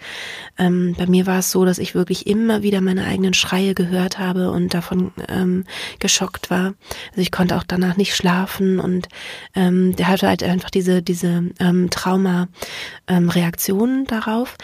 Ähm, 0.58 0.94
bei 0.96 1.06
mir 1.06 1.26
war 1.26 1.40
es 1.40 1.50
so, 1.50 1.64
dass 1.64 1.78
ich 1.78 1.94
wirklich 1.94 2.26
immer 2.26 2.62
wieder 2.62 2.80
meine 2.80 3.06
eigenen 3.06 3.34
Schreie 3.34 3.74
gehört 3.74 4.18
habe 4.18 4.50
und 4.50 4.74
davon 4.74 5.12
ähm, 5.28 5.64
geschockt 5.98 6.50
war. 6.50 6.74
Also 7.10 7.22
ich 7.22 7.32
konnte 7.32 7.56
auch 7.56 7.64
danach 7.66 7.96
nicht 7.96 8.14
schlafen 8.14 8.78
und 8.80 9.08
der 9.54 10.08
hatte 10.08 10.28
halt 10.28 10.42
einfach 10.42 10.70
diese, 10.70 11.02
diese 11.02 11.44
Trauma-Reaktionen 11.90 14.06
darauf. 14.06 14.56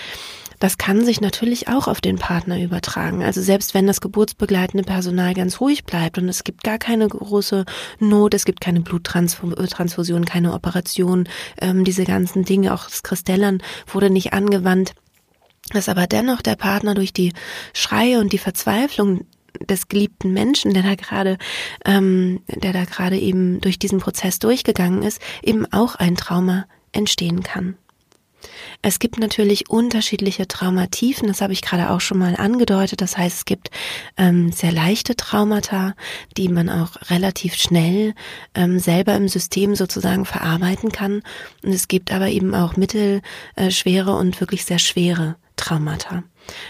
Das 0.62 0.78
kann 0.78 1.04
sich 1.04 1.20
natürlich 1.20 1.66
auch 1.66 1.88
auf 1.88 2.00
den 2.00 2.18
Partner 2.18 2.62
übertragen. 2.62 3.24
Also 3.24 3.42
selbst 3.42 3.74
wenn 3.74 3.88
das 3.88 4.00
geburtsbegleitende 4.00 4.84
Personal 4.84 5.34
ganz 5.34 5.60
ruhig 5.60 5.82
bleibt 5.82 6.18
und 6.18 6.28
es 6.28 6.44
gibt 6.44 6.62
gar 6.62 6.78
keine 6.78 7.08
große 7.08 7.64
Not, 7.98 8.32
es 8.32 8.44
gibt 8.44 8.60
keine 8.60 8.80
Bluttransfusion, 8.80 10.24
keine 10.24 10.52
Operation, 10.52 11.28
ähm, 11.60 11.82
diese 11.82 12.04
ganzen 12.04 12.44
Dinge, 12.44 12.74
auch 12.74 12.84
das 12.84 13.02
Kristellern 13.02 13.60
wurde 13.88 14.08
nicht 14.08 14.34
angewandt, 14.34 14.94
dass 15.72 15.88
aber 15.88 16.06
dennoch 16.06 16.42
der 16.42 16.54
Partner 16.54 16.94
durch 16.94 17.12
die 17.12 17.32
Schreie 17.72 18.20
und 18.20 18.32
die 18.32 18.38
Verzweiflung 18.38 19.26
des 19.68 19.88
geliebten 19.88 20.32
Menschen, 20.32 20.74
der 20.74 20.84
da 20.84 20.94
gerade, 20.94 21.38
ähm, 21.84 22.38
der 22.46 22.72
da 22.72 22.84
gerade 22.84 23.18
eben 23.18 23.60
durch 23.60 23.80
diesen 23.80 23.98
Prozess 23.98 24.38
durchgegangen 24.38 25.02
ist, 25.02 25.20
eben 25.42 25.66
auch 25.72 25.96
ein 25.96 26.14
Trauma 26.14 26.66
entstehen 26.92 27.42
kann. 27.42 27.74
Es 28.84 28.98
gibt 28.98 29.20
natürlich 29.20 29.70
unterschiedliche 29.70 30.48
Traumatiefen, 30.48 31.28
das 31.28 31.40
habe 31.40 31.52
ich 31.52 31.62
gerade 31.62 31.90
auch 31.90 32.00
schon 32.00 32.18
mal 32.18 32.34
angedeutet. 32.34 33.00
Das 33.00 33.16
heißt, 33.16 33.36
es 33.38 33.44
gibt 33.44 33.70
ähm, 34.16 34.50
sehr 34.50 34.72
leichte 34.72 35.14
Traumata, 35.14 35.94
die 36.36 36.48
man 36.48 36.68
auch 36.68 36.90
relativ 37.08 37.54
schnell 37.54 38.14
ähm, 38.56 38.80
selber 38.80 39.14
im 39.14 39.28
System 39.28 39.76
sozusagen 39.76 40.24
verarbeiten 40.24 40.90
kann. 40.90 41.22
Und 41.62 41.72
es 41.72 41.86
gibt 41.86 42.12
aber 42.12 42.28
eben 42.28 42.56
auch 42.56 42.76
mittelschwere 42.76 44.10
äh, 44.10 44.14
und 44.14 44.40
wirklich 44.40 44.64
sehr 44.64 44.80
schwere 44.80 45.36
Traumata. 45.54 46.24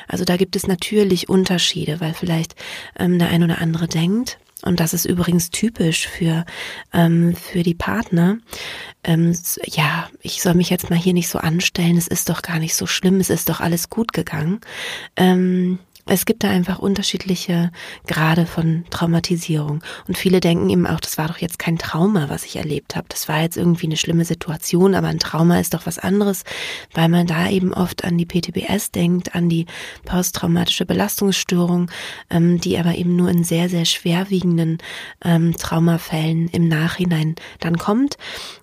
Also 0.07 0.27
da 0.27 0.37
gibt 0.37 0.55
es 0.55 0.67
natürlich 0.67 1.31
Unterschiede, 1.31 2.01
weil 2.03 2.13
vielleicht 2.13 2.57
ähm, 2.99 3.19
der 3.19 3.29
ein 3.29 3.43
oder 3.43 3.59
andere 3.59 3.89
denkt, 3.89 4.39
und 4.63 4.81
das 4.81 4.95
ist 4.95 5.05
übrigens 5.05 5.51
typisch 5.51 6.09
für, 6.09 6.45
ähm, 6.93 7.35
für 7.35 7.63
die 7.63 7.75
Partner. 7.75 8.39
Ähm, 9.05 9.37
ja, 9.65 10.09
ich 10.21 10.43
soll 10.43 10.55
mich 10.55 10.71
jetzt 10.71 10.91
mal 10.91 10.99
hier 10.99 11.15
nicht 11.15 11.29
so 11.29 11.39
anstellen, 11.39 11.97
es 11.97 12.09
ist 12.09 12.29
doch 12.29 12.43
gar 12.43 12.59
nicht 12.59 12.75
so 12.75 12.87
schlimm, 12.87 13.21
es 13.21 13.31
ist 13.31 13.49
doch 13.49 13.61
alles 13.61 13.91
gut 13.91 14.13
gegangen. 14.13 14.61
Ähm, 15.17 15.79
es 16.07 16.25
gibt 16.25 16.43
da 16.43 16.51
einfach 16.51 16.81
unterschiedliche 16.81 17.71
Grade 18.09 18.47
von 18.47 18.85
Traumatisierung. 18.91 19.85
Und 20.09 20.19
viele 20.19 20.41
denken 20.41 20.69
eben 20.69 20.87
auch, 20.87 20.99
das 20.99 21.17
war 21.17 21.29
doch 21.29 21.39
jetzt 21.39 21.61
kein 21.61 21.79
Trauma, 21.79 22.29
was 22.29 22.45
ich 22.45 22.57
erlebt 22.57 22.97
habe. 22.97 23.07
Das 23.09 23.29
war 23.29 23.41
jetzt 23.41 23.57
irgendwie 23.57 23.87
eine 23.87 23.97
schlimme 23.97 24.25
Situation, 24.25 24.95
aber 24.97 25.07
ein 25.09 25.21
Trauma 25.21 25.61
ist 25.61 25.75
doch 25.75 25.87
was 25.87 26.01
anderes, 26.01 26.43
weil 26.93 27.09
man 27.09 27.27
da 27.27 27.49
eben 27.49 27.73
oft 27.73 28.05
an 28.05 28.19
die 28.19 28.27
PTBS 28.27 28.91
denkt, 28.91 29.35
an 29.37 29.49
die 29.49 29.67
posttraumatische 30.05 30.87
Belastungsstörung, 30.87 31.91
ähm, 32.31 32.61
die 32.61 32.79
aber 32.79 32.97
eben 32.97 33.15
nur 33.15 33.31
in 33.31 33.45
sehr, 33.45 33.69
sehr 33.69 33.85
schwerwiegenden 33.85 34.79
ähm, 35.25 35.57
Traumafällen 35.57 36.49
im 36.49 36.67
Nachhinein 36.67 37.37
dann 37.61 37.79
kommt, 37.79 38.17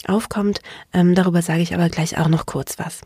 aufkommt. 0.05 0.59
Ähm, 0.93 1.15
darüber 1.15 1.41
sage 1.41 1.61
ich 1.61 1.73
aber 1.73 1.87
gleich 1.89 2.17
auch 2.17 2.27
noch 2.27 2.45
kurz 2.45 2.77
was. 2.77 3.01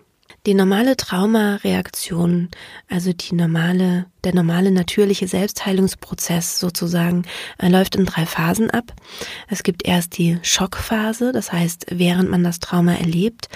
Die 0.45 0.55
normale 0.55 0.97
Traumareaktion, 0.97 2.49
also 2.89 3.13
die 3.13 3.33
normale, 3.33 4.07
der 4.25 4.35
normale 4.35 4.71
natürliche 4.71 5.25
Selbstheilungsprozess 5.25 6.59
sozusagen, 6.59 7.23
äh, 7.59 7.69
läuft 7.69 7.95
in 7.95 8.05
drei 8.05 8.25
Phasen 8.25 8.69
ab. 8.69 8.93
Es 9.47 9.63
gibt 9.63 9.87
erst 9.87 10.17
die 10.17 10.39
Schockphase, 10.41 11.31
das 11.31 11.53
heißt, 11.53 11.85
während 11.91 12.29
man 12.29 12.43
das 12.43 12.59
Trauma 12.59 12.95
erlebt. 12.95 13.47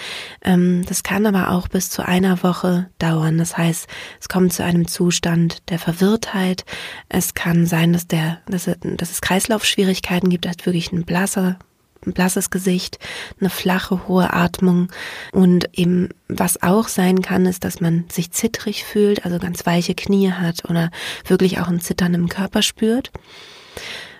Ähm, 0.41 0.85
das 0.87 1.03
kann 1.03 1.25
aber 1.25 1.51
auch 1.51 1.67
bis 1.67 1.89
zu 1.89 2.07
einer 2.07 2.41
Woche 2.41 2.89
dauern. 2.99 3.37
Das 3.37 3.57
heißt, 3.57 3.87
es 4.21 4.29
kommt 4.29 4.53
zu 4.53 4.63
einem 4.63 4.87
Zustand 4.87 5.69
der 5.69 5.79
Verwirrtheit. 5.79 6.63
Es 7.09 7.33
kann 7.33 7.65
sein, 7.65 7.91
dass 7.91 8.07
der, 8.07 8.39
dass, 8.47 8.65
es 8.65 9.19
Kreislaufschwierigkeiten 9.19 10.29
gibt, 10.29 10.45
dass 10.45 10.65
wirklich 10.65 10.93
ein 10.93 11.03
blasser 11.03 11.59
ein 12.05 12.13
blasses 12.13 12.49
Gesicht, 12.49 12.99
eine 13.39 13.49
flache, 13.49 14.07
hohe 14.07 14.33
Atmung 14.33 14.89
und 15.31 15.69
eben 15.77 16.09
was 16.27 16.61
auch 16.61 16.87
sein 16.87 17.21
kann, 17.21 17.45
ist, 17.45 17.63
dass 17.63 17.81
man 17.81 18.05
sich 18.09 18.31
zittrig 18.31 18.83
fühlt, 18.83 19.25
also 19.25 19.39
ganz 19.39 19.65
weiche 19.65 19.95
Knie 19.95 20.31
hat 20.31 20.69
oder 20.69 20.91
wirklich 21.25 21.59
auch 21.59 21.67
ein 21.67 21.81
Zittern 21.81 22.13
im 22.13 22.29
Körper 22.29 22.61
spürt. 22.61 23.11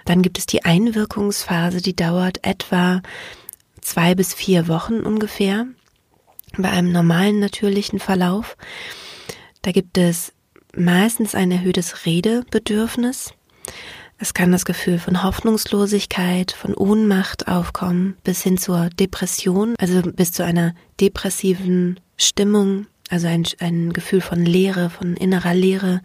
Dann 0.06 0.21
gibt 0.21 0.38
es 0.38 0.45
die 0.45 0.63
Einwirkungsphase, 0.63 1.82
die 1.82 1.95
dauert 1.95 2.45
etwa 2.45 3.01
zwei 3.82 4.15
bis 4.15 4.34
vier 4.34 4.67
Wochen 4.67 5.01
ungefähr 5.01 5.65
bei 6.58 6.69
einem 6.69 6.91
normalen 6.91 7.39
natürlichen 7.39 7.99
Verlauf. 7.99 8.58
Da 9.62 9.71
gibt 9.71 9.97
es 9.97 10.34
meistens 10.75 11.36
ein 11.36 11.51
erhöhtes 11.51 12.06
Redebedürfnis. 12.06 13.34
Es 14.19 14.34
kann 14.34 14.51
das 14.51 14.65
Gefühl 14.65 14.97
von 14.97 15.21
Hoffnungslosigkeit, 15.21 16.51
von 16.51 16.73
Ohnmacht 16.73 17.47
aufkommen, 17.47 18.17
bis 18.23 18.41
hin 18.41 18.58
zur 18.58 18.89
Depression, 18.89 19.75
also 19.77 20.01
bis 20.01 20.32
zu 20.32 20.43
einer 20.43 20.73
depressiven 20.99 21.99
Stimmung, 22.17 22.88
also 23.10 23.27
ein, 23.27 23.45
ein 23.60 23.93
Gefühl 23.93 24.21
von 24.21 24.43
Leere, 24.43 24.89
von 24.89 25.15
innerer 25.15 25.53
Leere 25.53 26.01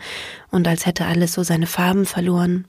und 0.50 0.68
als 0.68 0.84
hätte 0.84 1.06
alles 1.06 1.32
so 1.32 1.42
seine 1.42 1.66
Farben 1.66 2.04
verloren. 2.04 2.66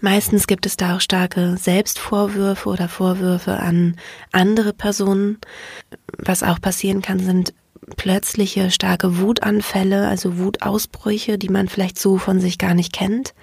Meistens 0.00 0.48
gibt 0.48 0.66
es 0.66 0.76
da 0.76 0.96
auch 0.96 1.00
starke 1.00 1.56
Selbstvorwürfe 1.56 2.68
oder 2.68 2.88
Vorwürfe 2.88 3.58
an 3.58 3.96
andere 4.32 4.72
Personen. 4.72 5.38
Was 6.18 6.42
auch 6.42 6.60
passieren 6.60 7.00
kann, 7.00 7.20
sind 7.20 7.54
plötzliche 7.96 8.72
starke 8.72 9.18
Wutanfälle, 9.18 10.08
also 10.08 10.38
Wutausbrüche, 10.38 11.38
die 11.38 11.48
man 11.48 11.68
vielleicht 11.68 11.98
so 11.98 12.18
von 12.18 12.40
sich 12.40 12.58
gar 12.58 12.74
nicht 12.74 12.92
kennt. 12.92 13.34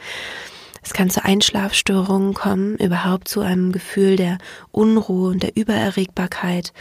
Es 0.88 0.94
kann 0.94 1.10
zu 1.10 1.22
Einschlafstörungen 1.26 2.34
kommen, 2.34 2.78
überhaupt 2.78 3.28
zu 3.28 3.42
einem 3.42 3.74
Gefühl 3.74 4.16
der 4.16 4.38
Unruhe 4.72 5.32
und 5.32 5.44
der 5.44 5.58
Übererregbarkeit. 5.58 6.72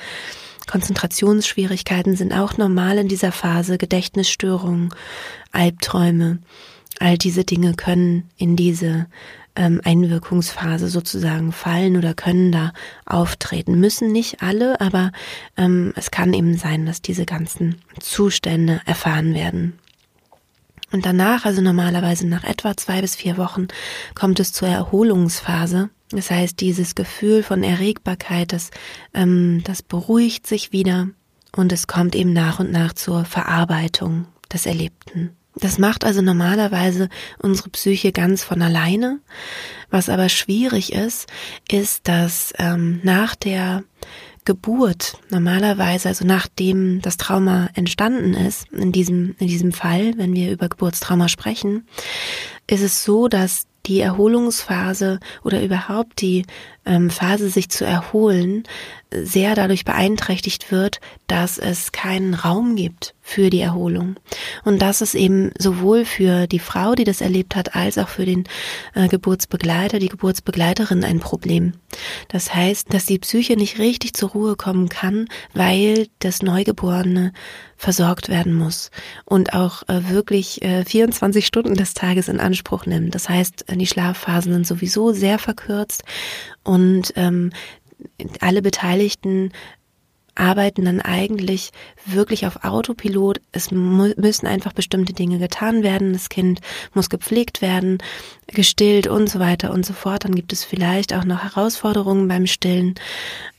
Konzentrationsschwierigkeiten 0.68 2.14
sind 2.14 2.32
auch 2.32 2.56
normal 2.56 2.98
in 2.98 3.08
dieser 3.08 3.32
Phase, 3.32 3.78
Gedächtnisstörungen, 3.78 4.90
Albträume. 5.50 6.38
All 7.00 7.18
diese 7.18 7.42
Dinge 7.42 7.74
können 7.74 8.30
in 8.36 8.54
diese 8.54 9.08
ähm, 9.56 9.80
Einwirkungsphase 9.82 10.86
sozusagen 10.86 11.50
fallen 11.50 11.96
oder 11.96 12.14
können 12.14 12.52
da 12.52 12.72
auftreten. 13.06 13.80
Müssen 13.80 14.12
nicht 14.12 14.40
alle, 14.40 14.80
aber 14.80 15.10
ähm, 15.56 15.92
es 15.96 16.12
kann 16.12 16.32
eben 16.32 16.56
sein, 16.56 16.86
dass 16.86 17.02
diese 17.02 17.26
ganzen 17.26 17.82
Zustände 17.98 18.80
erfahren 18.86 19.34
werden. 19.34 19.76
Und 20.92 21.04
danach, 21.04 21.44
also 21.44 21.60
normalerweise 21.62 22.26
nach 22.26 22.44
etwa 22.44 22.76
zwei 22.76 23.00
bis 23.00 23.16
vier 23.16 23.36
Wochen, 23.36 23.68
kommt 24.14 24.38
es 24.40 24.52
zur 24.52 24.68
Erholungsphase. 24.68 25.90
Das 26.10 26.30
heißt, 26.30 26.60
dieses 26.60 26.94
Gefühl 26.94 27.42
von 27.42 27.64
Erregbarkeit, 27.64 28.52
das, 28.52 28.70
ähm, 29.12 29.62
das 29.64 29.82
beruhigt 29.82 30.46
sich 30.46 30.72
wieder 30.72 31.08
und 31.56 31.72
es 31.72 31.86
kommt 31.86 32.14
eben 32.14 32.32
nach 32.32 32.60
und 32.60 32.70
nach 32.70 32.92
zur 32.92 33.24
Verarbeitung 33.24 34.26
des 34.52 34.66
Erlebten. 34.66 35.36
Das 35.58 35.78
macht 35.78 36.04
also 36.04 36.20
normalerweise 36.20 37.08
unsere 37.38 37.70
Psyche 37.70 38.12
ganz 38.12 38.44
von 38.44 38.60
alleine. 38.60 39.20
Was 39.90 40.08
aber 40.08 40.28
schwierig 40.28 40.92
ist, 40.92 41.26
ist, 41.70 42.06
dass 42.08 42.52
ähm, 42.58 43.00
nach 43.02 43.34
der 43.34 43.82
Geburt 44.46 45.18
normalerweise, 45.28 46.08
also 46.08 46.24
nachdem 46.24 47.02
das 47.02 47.18
Trauma 47.18 47.68
entstanden 47.74 48.32
ist, 48.32 48.72
in 48.72 48.92
diesem, 48.92 49.34
in 49.38 49.48
diesem 49.48 49.72
Fall, 49.72 50.16
wenn 50.16 50.34
wir 50.34 50.50
über 50.52 50.70
Geburtstrauma 50.70 51.28
sprechen, 51.28 51.86
ist 52.66 52.82
es 52.82 53.04
so, 53.04 53.28
dass 53.28 53.66
die 53.84 54.00
Erholungsphase 54.00 55.20
oder 55.44 55.62
überhaupt 55.62 56.20
die 56.20 56.44
Phase, 57.10 57.50
sich 57.50 57.68
zu 57.68 57.84
erholen, 57.84 58.64
sehr 59.12 59.54
dadurch 59.54 59.84
beeinträchtigt 59.84 60.70
wird, 60.70 61.00
dass 61.26 61.58
es 61.58 61.92
keinen 61.92 62.34
Raum 62.34 62.76
gibt 62.76 63.14
für 63.22 63.50
die 63.50 63.60
Erholung. 63.60 64.16
Und 64.64 64.82
das 64.82 65.00
ist 65.00 65.14
eben 65.14 65.50
sowohl 65.58 66.04
für 66.04 66.46
die 66.46 66.58
Frau, 66.58 66.94
die 66.94 67.04
das 67.04 67.20
erlebt 67.20 67.56
hat, 67.56 67.74
als 67.74 67.98
auch 67.98 68.08
für 68.08 68.24
den 68.24 68.44
äh, 68.94 69.08
Geburtsbegleiter, 69.08 69.98
die 69.98 70.08
Geburtsbegleiterin 70.08 71.04
ein 71.04 71.20
Problem. 71.20 71.72
Das 72.28 72.54
heißt, 72.54 72.92
dass 72.92 73.06
die 73.06 73.18
Psyche 73.18 73.56
nicht 73.56 73.78
richtig 73.78 74.14
zur 74.14 74.30
Ruhe 74.30 74.56
kommen 74.56 74.88
kann, 74.88 75.28
weil 75.54 76.08
das 76.18 76.42
Neugeborene 76.42 77.32
versorgt 77.76 78.28
werden 78.28 78.54
muss 78.54 78.90
und 79.24 79.54
auch 79.54 79.82
äh, 79.88 80.08
wirklich 80.08 80.62
äh, 80.62 80.84
24 80.84 81.46
Stunden 81.46 81.74
des 81.74 81.94
Tages 81.94 82.28
in 82.28 82.40
Anspruch 82.40 82.86
nimmt. 82.86 83.14
Das 83.14 83.28
heißt, 83.28 83.66
die 83.70 83.86
Schlafphasen 83.86 84.52
sind 84.52 84.66
sowieso 84.66 85.12
sehr 85.12 85.38
verkürzt 85.38 86.04
und 86.66 87.12
ähm, 87.16 87.52
alle 88.40 88.62
Beteiligten 88.62 89.52
arbeiten 90.36 90.84
dann 90.84 91.00
eigentlich 91.00 91.70
wirklich 92.04 92.46
auf 92.46 92.62
Autopilot. 92.62 93.40
Es 93.52 93.70
müssen 93.70 94.46
einfach 94.46 94.72
bestimmte 94.72 95.14
Dinge 95.14 95.38
getan 95.38 95.82
werden. 95.82 96.12
Das 96.12 96.28
Kind 96.28 96.60
muss 96.94 97.08
gepflegt 97.08 97.62
werden, 97.62 97.98
gestillt 98.46 99.06
und 99.06 99.28
so 99.28 99.38
weiter 99.38 99.72
und 99.72 99.86
so 99.86 99.94
fort. 99.94 100.24
Dann 100.24 100.34
gibt 100.34 100.52
es 100.52 100.62
vielleicht 100.62 101.14
auch 101.14 101.24
noch 101.24 101.42
Herausforderungen 101.42 102.28
beim 102.28 102.46
Stillen. 102.46 102.94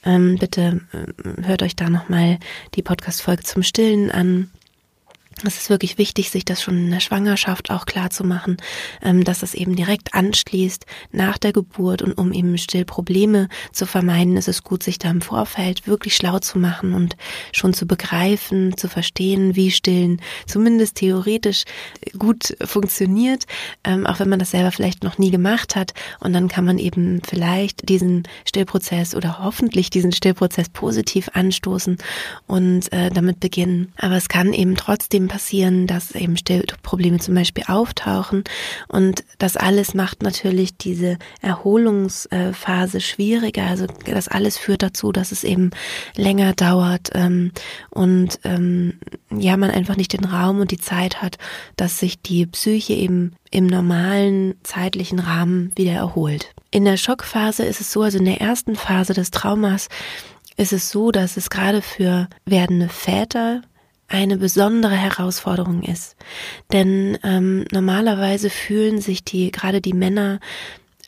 Ähm, 0.06 0.38
bitte 0.38 0.82
äh, 0.94 1.48
hört 1.48 1.64
euch 1.64 1.76
da 1.76 1.90
nochmal 1.90 2.38
die 2.76 2.84
Podcast-Folge 2.84 3.44
zum 3.44 3.64
Stillen 3.64 4.12
an. 4.12 4.52
Es 5.44 5.58
ist 5.58 5.70
wirklich 5.70 5.98
wichtig, 5.98 6.32
sich 6.32 6.46
das 6.46 6.62
schon 6.62 6.78
in 6.78 6.92
der 6.92 7.00
Schwangerschaft 7.00 7.70
auch 7.70 7.86
klar 7.86 8.10
zu 8.10 8.24
machen, 8.24 8.58
ähm, 9.02 9.24
dass 9.24 9.40
das 9.40 9.54
eben 9.54 9.76
direkt 9.76 10.14
anschließt 10.14 10.86
nach 11.12 11.38
der 11.38 11.54
Geburt 11.54 12.02
und 12.02 12.14
um 12.14 12.34
eben 12.34 12.58
Stillprobleme 12.58 13.50
zu 13.72 13.86
vermeiden, 13.86 14.38
ist 14.38 14.48
es 14.48 14.64
gut, 14.64 14.84
sich 14.84 14.98
da 14.98 15.10
im 15.12 15.22
Vorfeld 15.22 15.86
wirklich 15.88 16.16
schlau 16.16 16.40
zu 16.40 16.58
machen 16.58 16.94
und 16.94 17.16
schon 17.52 17.74
zu 17.74 17.86
begreifen, 17.86 18.78
zu 18.78 18.88
verstehen, 18.88 19.56
wie 19.56 19.72
Stillen 19.72 20.22
zumindest 20.46 20.96
theoretisch 20.96 21.66
gut 22.18 22.56
funktioniert, 22.64 23.46
ähm, 23.84 24.08
auch 24.08 24.20
wenn 24.20 24.30
man 24.30 24.40
das 24.40 24.52
selber 24.52 24.72
vielleicht 24.72 25.04
noch 25.04 25.18
nie 25.18 25.32
gemacht 25.32 25.76
hat. 25.76 25.94
Und 26.20 26.34
dann 26.34 26.48
kann 26.48 26.66
man 26.66 26.80
eben 26.80 27.22
vielleicht 27.28 27.90
diesen 27.90 28.24
Stillprozess 28.46 29.14
oder 29.14 29.40
hoffentlich 29.40 29.90
diesen 29.90 30.12
Stillprozess 30.12 30.70
positiv 30.70 31.30
anstoßen 31.34 31.98
und 32.48 32.92
äh, 32.92 33.10
damit 33.10 33.40
beginnen. 33.40 33.94
Aber 33.98 34.16
es 34.16 34.30
kann 34.30 34.54
eben 34.54 34.76
trotzdem 34.76 35.27
passieren, 35.28 35.88
dass 35.88 36.16
eben 36.16 36.38
Stillprobleme 36.38 37.20
zum 37.20 37.36
Beispiel 37.36 37.64
auftauchen. 37.68 38.44
Und 38.88 39.24
das 39.38 39.58
alles 39.58 39.94
macht 39.94 40.24
natürlich 40.24 40.78
diese 40.78 41.18
Erholungsphase 41.42 43.02
schwieriger. 43.02 43.64
Also 43.66 43.88
das 44.06 44.28
alles 44.28 44.58
führt 44.58 44.84
dazu, 44.84 45.12
dass 45.12 45.32
es 45.32 45.44
eben 45.44 45.72
länger 46.16 46.54
dauert 46.54 47.10
ähm, 47.14 47.52
und 47.90 48.40
ähm, 48.44 49.00
ja, 49.32 49.58
man 49.58 49.72
einfach 49.72 49.98
nicht 49.98 50.14
den 50.14 50.26
Raum 50.26 50.60
und 50.60 50.72
die 50.72 50.80
Zeit 50.80 51.22
hat, 51.22 51.38
dass 51.76 52.00
sich 52.00 52.22
die 52.22 52.46
Psyche 52.46 52.94
eben 52.94 53.34
im 53.52 53.68
normalen 53.68 54.56
zeitlichen 54.64 55.20
Rahmen 55.20 55.72
wieder 55.76 55.94
erholt. 55.94 56.54
In 56.72 56.86
der 56.86 56.98
Schockphase 56.98 57.64
ist 57.64 57.82
es 57.82 57.92
so, 57.92 58.02
also 58.02 58.18
in 58.18 58.26
der 58.26 58.42
ersten 58.42 58.76
Phase 58.76 59.14
des 59.14 59.32
Traumas 59.32 59.88
ist 60.58 60.74
es 60.74 60.90
so, 60.90 61.12
dass 61.12 61.38
es 61.38 61.50
gerade 61.50 61.82
für 61.82 62.28
werdende 62.46 62.90
Väter 62.90 63.62
eine 64.08 64.38
besondere 64.38 64.96
Herausforderung 64.96 65.84
ist. 65.84 66.16
Denn 66.72 67.18
ähm, 67.24 67.66
normalerweise 67.72 68.50
fühlen 68.50 69.02
sich 69.02 69.24
die, 69.24 69.52
gerade 69.52 69.82
die 69.82 69.94
Männer, 69.94 70.40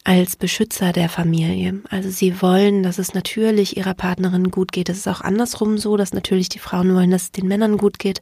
als 0.04 0.36
Beschützer 0.36 0.92
der 0.92 1.10
Familie. 1.10 1.82
Also 1.90 2.10
sie 2.10 2.42
wollen, 2.42 2.84
dass 2.84 2.98
es 2.98 3.14
natürlich 3.14 3.78
ihrer 3.78 3.94
Partnerin 3.94 4.50
gut 4.50 4.72
geht. 4.72 4.90
Es 4.90 4.98
ist 4.98 5.08
auch 5.08 5.22
andersrum 5.22 5.78
so, 5.78 5.98
dass 5.98 6.14
natürlich 6.14 6.50
die 6.50 6.60
Frauen 6.60 6.96
wollen, 6.96 7.12
dass 7.12 7.24
es 7.24 7.32
den 7.32 7.48
Männern 7.48 7.78
gut 7.78 8.00
geht. 8.00 8.22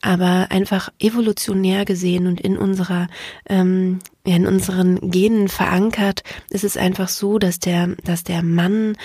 Aber 0.00 0.48
einfach 0.50 0.90
evolutionär 0.98 1.84
gesehen 1.84 2.26
und 2.26 2.40
in 2.40 2.58
unserer, 2.58 3.06
ähm, 3.48 4.00
ja, 4.26 4.34
in 4.34 4.46
unseren 4.46 5.10
Genen 5.10 5.48
verankert, 5.48 6.24
ist 6.50 6.64
es 6.64 6.76
einfach 6.76 7.08
so, 7.08 7.38
dass 7.38 7.60
der, 7.60 7.94
dass 8.04 8.24
der 8.24 8.42
Mann 8.42 8.96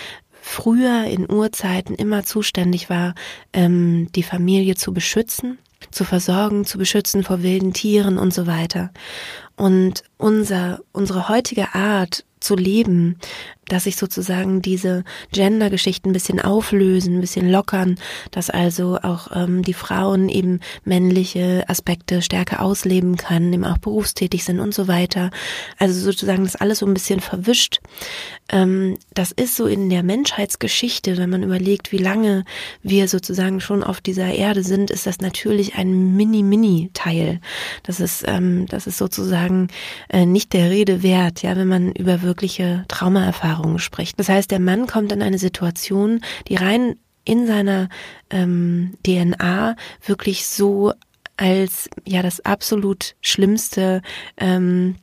früher 0.48 1.04
in 1.04 1.30
Urzeiten 1.30 1.96
immer 1.96 2.24
zuständig 2.24 2.90
war, 2.90 3.16
ähm, 3.54 4.10
die 4.16 4.24
Familie 4.24 4.76
zu 4.76 4.94
beschützen, 4.94 5.60
zu 5.92 6.06
versorgen, 6.06 6.66
zu 6.66 6.78
beschützen 6.78 7.24
vor 7.24 7.44
wilden 7.44 7.74
Tieren 7.74 8.18
und 8.18 8.34
so 8.34 8.48
weiter. 8.48 8.92
Und 9.56 10.04
unser, 10.18 10.80
unsere 10.94 11.28
heutige 11.28 11.76
Art 11.76 12.24
zu 12.40 12.56
leben, 12.56 13.20
dass 13.70 13.84
sich 13.84 13.96
sozusagen 13.96 14.62
diese 14.62 15.04
Gender-Geschichten 15.32 16.10
ein 16.10 16.14
bisschen 16.14 16.40
auflösen, 16.40 17.16
ein 17.16 17.22
bisschen 17.22 17.50
lockern, 17.50 17.98
dass 18.32 18.50
also 18.50 18.98
auch 19.02 19.30
ähm, 19.34 19.64
die 19.64 19.74
Frauen 19.74 20.30
eben 20.30 20.60
männliche 20.86 21.66
Aspekte 21.68 22.22
stärker 22.22 22.62
ausleben 22.62 23.18
können, 23.18 23.54
eben 23.54 23.66
auch 23.66 23.78
berufstätig 23.78 24.44
sind 24.44 24.60
und 24.60 24.74
so 24.74 24.88
weiter. 24.88 25.32
Also 25.78 26.00
sozusagen 26.00 26.44
das 26.44 26.56
alles 26.56 26.80
so 26.80 26.86
ein 26.86 26.94
bisschen 26.94 27.20
verwischt. 27.20 27.80
Ähm, 28.50 28.98
das 29.14 29.32
ist 29.32 29.56
so 29.56 29.66
in 29.66 29.90
der 29.90 30.04
Menschheitsgeschichte, 30.04 31.18
wenn 31.18 31.30
man 31.30 31.44
überlegt, 31.44 31.92
wie 31.92 31.98
lange 31.98 32.46
wir 32.82 33.08
sozusagen 33.08 33.60
schon 33.60 33.84
auf 33.84 34.02
dieser 34.02 34.34
Erde 34.34 34.64
sind, 34.64 34.92
ist 34.92 35.06
das 35.06 35.20
natürlich 35.20 35.76
ein 35.76 36.16
Mini-Mini-Teil. 36.16 37.42
Das 37.84 38.00
ist, 38.00 38.24
ähm, 38.28 38.66
das 38.68 38.88
ist 38.88 38.98
sozusagen 38.98 39.68
äh, 40.10 40.26
nicht 40.26 40.54
der 40.54 40.70
Rede 40.70 41.04
wert, 41.04 41.42
ja, 41.42 41.56
wenn 41.56 41.68
man 41.68 41.92
über 41.92 42.22
wirkliche 42.22 42.86
Traumaerfahrungen 42.88 43.57
spricht. 43.78 44.20
Das 44.20 44.30
heißt, 44.30 44.52
der 44.52 44.60
Mann 44.60 44.88
kommt 44.88 45.12
in 45.12 45.22
eine 45.22 45.38
Situation, 45.38 46.22
die 46.48 46.56
rein 46.56 46.96
in 47.26 47.46
seiner 47.46 47.89
ähm, 48.30 48.93
DNA 49.06 49.76
wirklich 50.06 50.48
so 50.48 50.93
als 51.36 51.89
ja 52.06 52.22
das 52.22 52.39
absolut 52.46 53.15
Schlimmste 53.22 54.02
ähm, 54.38 54.96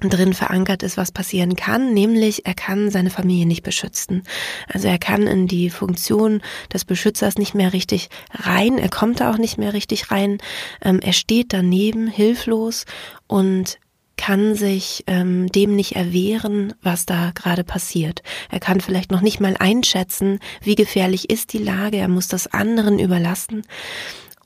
drin 0.00 0.34
verankert 0.34 0.82
ist, 0.82 0.98
was 0.98 1.10
passieren 1.10 1.56
kann, 1.56 1.94
nämlich 1.94 2.44
er 2.44 2.54
kann 2.54 2.90
seine 2.90 3.08
Familie 3.08 3.46
nicht 3.46 3.62
beschützen. 3.62 4.24
Also 4.68 4.88
er 4.88 4.98
kann 4.98 5.26
in 5.26 5.46
die 5.46 5.70
Funktion 5.70 6.42
des 6.72 6.84
Beschützers 6.84 7.38
nicht 7.38 7.54
mehr 7.54 7.72
richtig 7.72 8.10
rein, 8.30 8.76
er 8.78 8.90
kommt 8.90 9.20
da 9.20 9.30
auch 9.30 9.38
nicht 9.38 9.56
mehr 9.56 9.72
richtig 9.72 10.10
rein, 10.10 10.38
ähm, 10.82 11.00
er 11.00 11.14
steht 11.14 11.52
daneben 11.52 12.08
hilflos 12.08 12.84
und 13.26 13.78
kann 14.16 14.54
sich 14.54 15.04
ähm, 15.06 15.46
dem 15.48 15.76
nicht 15.76 15.96
erwehren, 15.96 16.74
was 16.82 17.06
da 17.06 17.32
gerade 17.34 17.64
passiert. 17.64 18.22
Er 18.50 18.60
kann 18.60 18.80
vielleicht 18.80 19.10
noch 19.10 19.20
nicht 19.20 19.40
mal 19.40 19.56
einschätzen, 19.58 20.40
wie 20.62 20.74
gefährlich 20.74 21.30
ist 21.30 21.52
die 21.52 21.58
Lage, 21.58 21.98
er 21.98 22.08
muss 22.08 22.28
das 22.28 22.46
anderen 22.46 22.98
überlassen. 22.98 23.62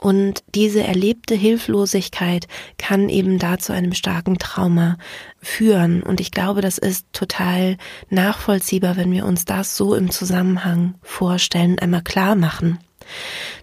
Und 0.00 0.42
diese 0.54 0.82
erlebte 0.82 1.34
Hilflosigkeit 1.34 2.48
kann 2.78 3.10
eben 3.10 3.38
da 3.38 3.58
zu 3.58 3.74
einem 3.74 3.92
starken 3.92 4.38
Trauma 4.38 4.96
führen. 5.42 6.02
Und 6.02 6.20
ich 6.20 6.30
glaube, 6.30 6.62
das 6.62 6.78
ist 6.78 7.06
total 7.12 7.76
nachvollziehbar, 8.08 8.96
wenn 8.96 9.12
wir 9.12 9.26
uns 9.26 9.44
das 9.44 9.76
so 9.76 9.94
im 9.94 10.10
Zusammenhang 10.10 10.94
vorstellen, 11.02 11.78
einmal 11.78 12.02
klar 12.02 12.34
machen. 12.34 12.78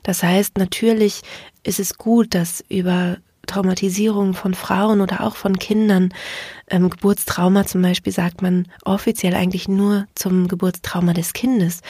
Das 0.03 0.21
heißt, 0.21 0.59
natürlich 0.59 1.21
ist 1.63 1.79
es 1.79 1.97
gut, 1.97 2.35
dass 2.35 2.63
über 2.69 3.17
Traumatisierung 3.47 4.33
von 4.33 4.53
Frauen 4.53 5.01
oder 5.01 5.21
auch 5.21 5.35
von 5.35 5.57
Kindern, 5.57 6.13
ähm, 6.69 6.89
Geburtstrauma 6.89 7.65
zum 7.65 7.81
Beispiel 7.81 8.13
sagt 8.13 8.41
man 8.41 8.67
offiziell 8.85 9.33
eigentlich 9.33 9.67
nur 9.67 10.05
zum 10.15 10.47
Geburtstrauma 10.47 11.13
des 11.13 11.33
Kindes. 11.33 11.81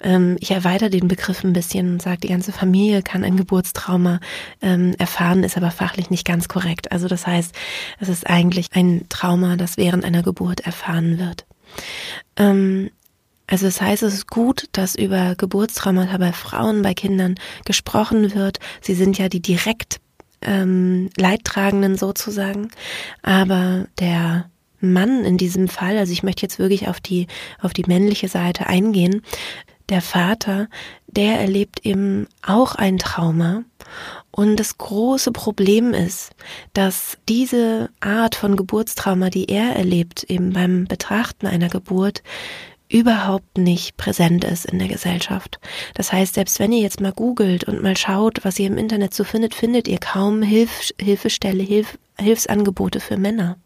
Ähm, 0.00 0.36
ich 0.40 0.50
erweitere 0.50 0.90
den 0.90 1.08
Begriff 1.08 1.44
ein 1.44 1.52
bisschen 1.52 1.92
und 1.92 2.02
sage, 2.02 2.20
die 2.20 2.28
ganze 2.28 2.52
Familie 2.52 3.02
kann 3.02 3.24
ein 3.24 3.36
Geburtstrauma 3.36 4.20
ähm, 4.62 4.94
erfahren, 4.98 5.44
ist 5.44 5.56
aber 5.56 5.70
fachlich 5.70 6.10
nicht 6.10 6.26
ganz 6.26 6.48
korrekt. 6.48 6.92
Also 6.92 7.08
das 7.08 7.26
heißt, 7.26 7.54
es 8.00 8.08
ist 8.08 8.26
eigentlich 8.26 8.68
ein 8.74 9.06
Trauma, 9.08 9.56
das 9.56 9.76
während 9.76 10.04
einer 10.04 10.22
Geburt 10.22 10.60
erfahren 10.60 11.18
wird. 11.18 11.46
Ähm, 12.36 12.90
also 13.46 13.66
das 13.66 13.80
heißt, 13.80 14.02
es 14.02 14.14
ist 14.14 14.28
gut, 14.28 14.68
dass 14.72 14.94
über 14.94 15.34
Geburtstraumata 15.34 16.18
bei 16.18 16.32
Frauen, 16.32 16.82
bei 16.82 16.94
Kindern 16.94 17.36
gesprochen 17.64 18.34
wird. 18.34 18.58
Sie 18.82 18.94
sind 18.94 19.18
ja 19.18 19.28
die 19.28 19.40
direkt 19.40 20.00
ähm, 20.42 21.10
Leidtragenden 21.16 21.96
sozusagen. 21.96 22.70
Aber 23.22 23.86
der 23.98 24.50
Mann 24.80 25.24
in 25.24 25.38
diesem 25.38 25.68
Fall, 25.68 25.98
also 25.98 26.12
ich 26.12 26.22
möchte 26.22 26.42
jetzt 26.42 26.58
wirklich 26.58 26.88
auf 26.88 27.00
die, 27.00 27.26
auf 27.60 27.72
die 27.72 27.84
männliche 27.86 28.28
Seite 28.28 28.66
eingehen, 28.66 29.22
der 29.88 30.02
Vater, 30.02 30.68
der 31.06 31.40
erlebt 31.40 31.84
eben 31.84 32.26
auch 32.42 32.74
ein 32.74 32.98
Trauma. 32.98 33.64
Und 34.30 34.56
das 34.56 34.76
große 34.76 35.32
Problem 35.32 35.94
ist, 35.94 36.30
dass 36.74 37.16
diese 37.28 37.88
Art 38.00 38.34
von 38.34 38.56
Geburtstrauma, 38.56 39.30
die 39.30 39.46
er 39.48 39.74
erlebt, 39.74 40.24
eben 40.24 40.52
beim 40.52 40.84
Betrachten 40.84 41.46
einer 41.46 41.70
Geburt, 41.70 42.22
überhaupt 42.88 43.58
nicht 43.58 43.96
präsent 43.96 44.44
ist 44.44 44.64
in 44.64 44.78
der 44.78 44.88
Gesellschaft. 44.88 45.60
Das 45.94 46.12
heißt, 46.12 46.34
selbst 46.34 46.58
wenn 46.58 46.72
ihr 46.72 46.80
jetzt 46.80 47.00
mal 47.00 47.12
googelt 47.12 47.64
und 47.64 47.82
mal 47.82 47.96
schaut, 47.96 48.44
was 48.44 48.58
ihr 48.58 48.66
im 48.66 48.78
Internet 48.78 49.14
so 49.14 49.24
findet, 49.24 49.54
findet 49.54 49.88
ihr 49.88 49.98
kaum 49.98 50.42
Hilf 50.42 50.92
Hilfestelle, 51.00 51.62
Hilf 51.62 51.98
Hilfsangebote 52.18 53.00
für 53.00 53.16
Männer. 53.16 53.56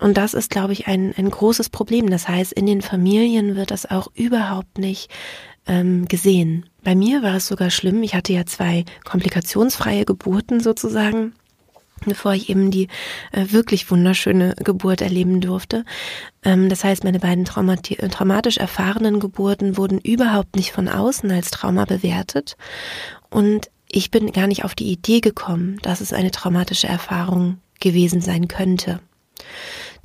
Und 0.00 0.16
das 0.16 0.34
ist, 0.34 0.50
glaube 0.50 0.72
ich, 0.72 0.88
ein, 0.88 1.14
ein 1.16 1.30
großes 1.30 1.70
Problem. 1.70 2.10
Das 2.10 2.28
heißt, 2.28 2.52
in 2.52 2.66
den 2.66 2.82
Familien 2.82 3.56
wird 3.56 3.70
das 3.70 3.90
auch 3.90 4.08
überhaupt 4.14 4.78
nicht 4.78 5.10
ähm, 5.66 6.06
gesehen. 6.06 6.66
Bei 6.82 6.94
mir 6.94 7.22
war 7.22 7.36
es 7.36 7.46
sogar 7.46 7.70
schlimm. 7.70 8.02
Ich 8.02 8.14
hatte 8.14 8.32
ja 8.32 8.44
zwei 8.46 8.84
komplikationsfreie 9.04 10.04
Geburten 10.04 10.60
sozusagen 10.60 11.34
bevor 12.04 12.34
ich 12.34 12.50
eben 12.50 12.70
die 12.70 12.88
äh, 13.32 13.46
wirklich 13.50 13.90
wunderschöne 13.90 14.54
Geburt 14.56 15.00
erleben 15.00 15.40
durfte. 15.40 15.84
Ähm, 16.44 16.68
das 16.68 16.84
heißt, 16.84 17.04
meine 17.04 17.18
beiden 17.18 17.44
traumati 17.44 17.96
traumatisch 17.96 18.58
erfahrenen 18.58 19.20
Geburten 19.20 19.76
wurden 19.76 19.98
überhaupt 19.98 20.56
nicht 20.56 20.72
von 20.72 20.88
außen 20.88 21.30
als 21.30 21.50
Trauma 21.50 21.84
bewertet. 21.84 22.56
Und 23.30 23.70
ich 23.88 24.10
bin 24.10 24.32
gar 24.32 24.46
nicht 24.46 24.64
auf 24.64 24.74
die 24.74 24.90
Idee 24.90 25.20
gekommen, 25.20 25.78
dass 25.82 26.00
es 26.00 26.12
eine 26.12 26.30
traumatische 26.30 26.88
Erfahrung 26.88 27.58
gewesen 27.80 28.20
sein 28.20 28.48
könnte. 28.48 29.00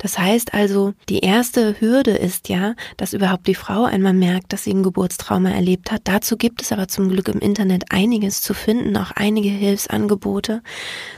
Das 0.02 0.18
heißt 0.18 0.52
also, 0.52 0.94
die 1.08 1.20
erste 1.20 1.80
Hürde 1.80 2.10
ist 2.10 2.48
ja, 2.48 2.74
dass 2.96 3.12
überhaupt 3.12 3.46
die 3.46 3.54
Frau 3.54 3.84
einmal 3.84 4.12
merkt, 4.12 4.52
dass 4.52 4.64
sie 4.64 4.74
ein 4.74 4.82
Geburtstrauma 4.82 5.50
erlebt 5.50 5.92
hat. 5.92 6.02
Dazu 6.04 6.36
gibt 6.36 6.60
es 6.60 6.72
aber 6.72 6.88
zum 6.88 7.08
Glück 7.08 7.28
im 7.28 7.38
Internet 7.38 7.84
einiges 7.90 8.40
zu 8.40 8.52
finden, 8.52 8.96
auch 8.96 9.12
einige 9.12 9.48
Hilfsangebote. 9.48 10.62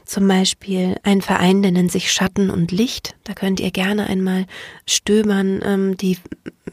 Zum 0.04 0.28
Beispiel 0.28 0.96
ein 1.02 1.22
Verein, 1.22 1.62
der 1.62 1.72
nennt 1.72 1.92
sich 1.92 2.12
Schatten 2.12 2.50
und 2.50 2.72
Licht. 2.72 3.16
Da 3.24 3.32
könnt 3.32 3.58
ihr 3.58 3.70
gerne 3.70 4.06
einmal 4.06 4.44
stöbern. 4.86 5.62
Ähm, 5.64 5.96
die 5.96 6.18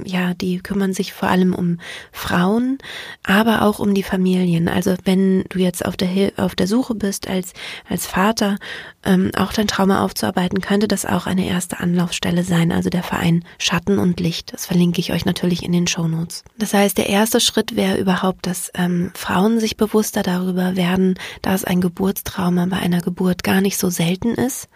ja, 0.06 0.34
die 0.34 0.60
kümmern 0.60 0.94
sich 0.94 1.14
vor 1.14 1.30
allem 1.30 1.54
um 1.54 1.80
Frauen, 2.12 2.78
aber 3.24 3.64
auch 3.64 3.80
um 3.80 3.94
die 3.94 4.04
Familien. 4.04 4.68
Also 4.68 4.96
wenn 5.04 5.44
du 5.50 5.60
jetzt 5.60 5.86
auf 5.86 5.98
der 5.98 6.32
auf 6.38 6.56
der 6.56 6.68
Suche 6.68 6.96
bist 6.96 7.28
als 7.28 7.54
als 7.90 8.08
Vater, 8.08 8.58
ähm, 9.04 9.32
auch 9.36 9.52
dein 9.54 9.68
Trauma 9.68 10.04
aufzuarbeiten, 10.04 10.62
könnte 10.62 10.88
das 10.88 11.06
auch 11.06 11.28
eine 11.28 11.48
erste 11.48 11.80
Anlaufstelle 11.80 12.44
sein. 12.44 12.72
Also 12.72 12.90
der 12.90 13.04
Verein 13.04 13.44
Schatten 13.58 14.00
und 14.00 14.20
Licht. 14.20 14.54
Das 14.54 14.66
verlinke 14.66 15.00
ich 15.00 15.12
euch 15.12 15.26
natürlich 15.26 15.64
in 15.64 15.72
den 15.72 15.88
Show 15.88 16.08
Notes. 16.08 16.44
Das 16.58 16.74
heißt, 16.74 16.98
der 16.98 17.10
erste 17.10 17.40
Schritt 17.40 17.76
wäre 17.76 17.98
überhaupt, 17.98 18.48
dass 18.48 18.72
ähm, 18.76 19.12
Frauen 19.14 19.60
sich 19.60 19.78
bewusster 19.78 20.24
darüber 20.24 20.76
werden, 20.76 21.16
dass 21.42 21.66
ein 21.66 21.82
Geburtstrauma 21.82 22.66
bei 22.68 22.78
einer 22.78 23.02
Geburt 23.02 23.44
gar 23.44 23.62
nicht 23.62 23.78
so 23.78 23.90
selten 23.90 24.36
ist. 24.36 24.68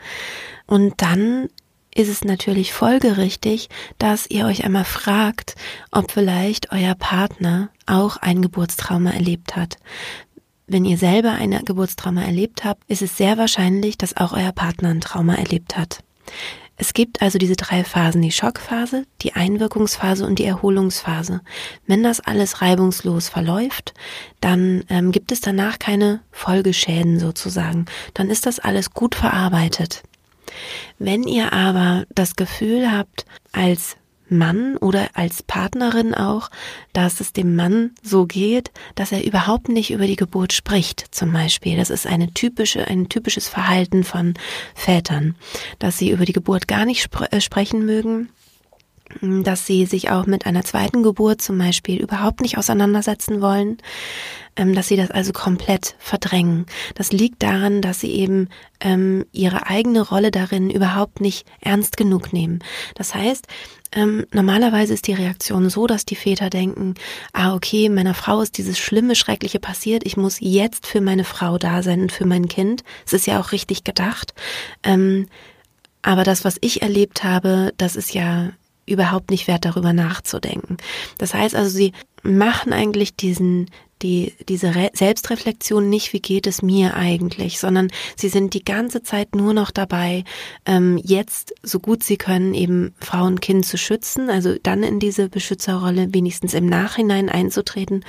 Und 0.67 1.01
dann 1.01 1.49
ist 1.95 2.10
es 2.10 2.23
natürlich 2.23 2.73
folgerichtig, 2.73 3.69
dass 3.97 4.29
ihr 4.29 4.45
euch 4.45 4.63
einmal 4.65 4.86
fragt, 4.86 5.55
ob 5.91 6.12
vielleicht 6.12 6.71
euer 6.71 6.93
Partner 6.93 7.69
auch 7.88 8.17
ein 8.17 8.41
Geburtstrauma 8.41 9.12
erlebt 9.12 9.55
hat. 9.55 9.77
Wenn 10.67 10.86
ihr 10.86 10.97
selber 10.97 11.31
ein 11.31 11.51
Geburtstrauma 11.63 12.23
erlebt 12.23 12.65
habt, 12.65 12.84
ist 12.88 13.01
es 13.01 13.17
sehr 13.17 13.38
wahrscheinlich, 13.38 13.97
dass 13.97 14.17
auch 14.17 14.34
euer 14.34 14.51
Partner 14.51 14.89
ein 14.89 15.01
Trauma 15.01 15.36
erlebt 15.36 15.77
hat. 15.77 16.03
Es 16.77 16.93
gibt 16.93 17.21
also 17.21 17.38
diese 17.38 17.55
drei 17.55 17.86
Phasen, 17.86 18.21
die 18.21 18.34
Schockphase, 18.34 19.05
die 19.21 19.34
Einwirkungsphase 19.34 20.25
und 20.25 20.39
die 20.39 20.43
Erholungsphase. 20.43 21.39
Wenn 21.88 22.03
das 22.03 22.19
alles 22.19 22.62
reibungslos 22.62 23.29
verläuft, 23.29 23.93
dann 24.41 24.84
ähm, 24.89 25.13
gibt 25.13 25.31
es 25.31 25.39
danach 25.39 25.79
keine 25.79 26.19
Folgeschäden 26.31 27.19
sozusagen. 27.19 27.86
Dann 28.13 28.29
ist 28.29 28.45
das 28.45 28.60
alles 28.60 28.91
gut 28.91 29.15
verarbeitet. 29.15 30.03
Wenn 31.00 31.24
ihr 31.24 31.54
aber 31.54 32.06
das 32.13 32.36
Gefühl 32.36 32.91
habt, 32.91 33.26
als 33.52 33.98
Mann 34.30 34.78
oder 34.78 35.10
als 35.13 35.44
Partnerin 35.44 36.13
auch, 36.13 36.50
dass 36.94 37.20
es 37.20 37.34
dem 37.34 37.56
Mann 37.56 37.91
so 38.02 38.26
geht, 38.26 38.72
dass 38.96 39.12
er 39.12 39.24
überhaupt 39.24 39.70
nicht 39.70 39.91
über 39.91 40.08
die 40.08 40.15
Geburt 40.15 40.54
spricht, 40.54 41.06
zum 41.13 41.32
Beispiel. 41.32 41.78
Das 41.78 41.89
ist 41.89 42.08
eine 42.08 42.34
typische, 42.34 42.88
ein 42.88 43.10
typisches 43.10 43.48
Verhalten 43.48 44.04
von 44.04 44.34
Vätern, 44.74 45.36
dass 45.80 45.98
sie 45.98 46.10
über 46.10 46.26
die 46.26 46.34
Geburt 46.34 46.68
gar 46.68 46.86
nicht 46.86 47.02
spr 47.02 47.32
äh, 47.32 47.41
sprechen 47.41 47.86
mögen, 47.86 48.30
dass 49.22 49.65
sie 49.65 49.86
sich 49.86 50.10
auch 50.10 50.26
mit 50.26 50.46
einer 50.46 50.63
zweiten 50.63 51.04
Geburt 51.04 51.41
zum 51.41 51.58
Beispiel 51.58 52.02
überhaupt 52.02 52.41
nicht 52.41 52.58
auseinandersetzen 52.58 53.41
wollen, 53.41 53.78
ähm, 54.56 54.74
dass 54.74 54.88
sie 54.88 54.98
das 54.98 55.12
also 55.12 55.32
komplett 55.32 55.96
verdrängen. 56.00 56.65
Das 56.96 57.12
liegt 57.12 57.44
daran, 57.44 57.82
dass 57.82 58.00
sie 58.00 58.12
eben 58.12 58.50
ähm, 58.80 59.26
ihre 59.32 59.68
eigene 59.68 60.02
Rolle 60.02 60.32
darin 60.32 60.70
überhaupt 60.70 61.22
nicht 61.22 61.48
ernst 61.62 61.98
genug 61.98 62.34
nehmen. 62.34 62.60
Das 62.96 63.13
heißt, 63.13 63.48
ähm, 63.91 64.26
normalerweise 64.34 64.94
ist 64.94 65.08
die 65.08 65.13
Reaktion 65.13 65.70
so, 65.70 65.88
dass 65.88 66.06
die 66.06 66.15
Väter 66.15 66.50
denken, 66.50 66.96
ah 67.32 67.54
okay, 67.54 67.89
meiner 67.89 68.15
Frau 68.15 68.41
ist 68.41 68.58
dieses 68.58 68.80
schlimme, 68.80 69.15
schreckliche 69.15 69.60
passiert, 69.60 70.04
ich 70.06 70.18
muss 70.18 70.38
jetzt 70.39 70.88
für 70.88 71.00
meine 71.00 71.24
Frau 71.24 71.58
da 71.58 71.84
sein 71.84 72.02
und 72.02 72.12
für 72.12 72.26
mein 72.26 72.48
Kind. 72.48 72.84
Es 73.06 73.13
ist 73.13 73.28
ja 73.28 73.39
auch 73.39 73.52
richtig 73.52 73.84
gedacht. 73.84 74.34
Aber 76.02 76.24
das, 76.24 76.44
was 76.46 76.58
ich 76.62 76.82
erlebt 76.82 77.24
habe, 77.24 77.74
das 77.78 77.96
ist 77.96 78.13
ja 78.13 78.52
überhaupt 78.86 79.32
nicht 79.32 79.48
wert, 79.48 79.65
darüber 79.65 79.93
nachzudenken. 79.93 80.78
Das 81.17 81.34
heißt 81.34 81.56
also, 81.56 81.69
sie 81.69 81.93
machen 82.24 82.74
eigentlich 82.74 83.15
diesen, 83.15 83.69
die, 84.01 84.34
diese 84.49 84.75
Re 84.75 84.89
Selbstreflexion 84.93 85.89
nicht, 85.89 86.13
wie 86.13 86.19
geht 86.19 86.47
es 86.47 86.62
mir 86.62 86.95
eigentlich, 86.95 87.60
sondern 87.60 87.89
sie 88.15 88.29
sind 88.29 88.53
die 88.53 88.63
ganze 88.63 89.03
Zeit 89.03 89.36
nur 89.36 89.53
noch 89.53 89.71
dabei, 89.71 90.23
ähm, 90.65 90.99
jetzt 91.03 91.53
so 91.63 91.79
gut 91.79 92.03
sie 92.03 92.17
können, 92.17 92.53
eben 92.53 92.93
Frau 92.99 93.25
und 93.25 93.41
Kind 93.41 93.65
zu 93.65 93.77
schützen, 93.77 94.29
also 94.29 94.55
dann 94.62 94.84
in 94.84 94.99
diese 94.99 95.29
Beschützerrolle 95.29 96.13
wenigstens 96.13 96.53
im 96.53 96.65
Nachhinein 96.65 97.29
einzutreten 97.29 98.03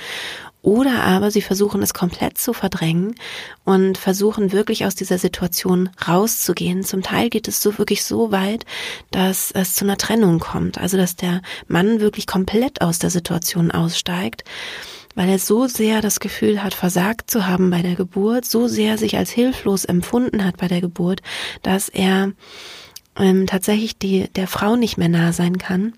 oder 0.67 1.03
aber 1.03 1.31
sie 1.31 1.41
versuchen 1.41 1.81
es 1.81 1.93
komplett 1.93 2.37
zu 2.37 2.51
verdrängen 2.51 3.15
und 3.63 3.97
versuchen 3.97 4.51
wirklich 4.51 4.85
aus 4.85 4.95
dieser 4.95 5.17
Situation 5.17 5.89
rauszugehen. 6.05 6.83
Zum 6.83 7.03
Teil 7.03 7.29
geht 7.29 7.47
es 7.47 7.61
so 7.61 7.77
wirklich 7.77 8.03
so 8.03 8.33
weit, 8.33 8.65
dass 9.11 9.51
es 9.51 9.75
zu 9.75 9.85
einer 9.85 9.97
Trennung 9.97 10.39
kommt. 10.39 10.77
Also 10.77 10.97
dass 10.97 11.15
der 11.15 11.41
Mann 11.67 12.01
wirklich 12.01 12.27
komplett 12.27 12.81
aus 12.81 12.99
der 12.99 13.11
Situation 13.11 13.71
aussteigt 13.71 14.43
weil 15.17 15.29
er 15.29 15.39
so 15.39 15.67
sehr 15.67 15.99
das 15.99 16.19
Gefühl 16.19 16.63
hat, 16.63 16.75
versagt 16.75 17.31
zu 17.31 17.47
haben 17.47 17.71
bei 17.71 17.81
der 17.81 17.95
Geburt, 17.95 18.45
so 18.45 18.67
sehr 18.67 18.99
sich 18.99 19.17
als 19.17 19.31
hilflos 19.31 19.83
empfunden 19.83 20.45
hat 20.45 20.57
bei 20.57 20.67
der 20.67 20.79
Geburt, 20.79 21.23
dass 21.63 21.89
er 21.89 22.33
ähm, 23.17 23.47
tatsächlich 23.47 23.97
die, 23.97 24.27
der 24.35 24.47
Frau 24.47 24.75
nicht 24.75 24.99
mehr 24.99 25.09
nah 25.09 25.33
sein 25.33 25.57
kann 25.57 25.95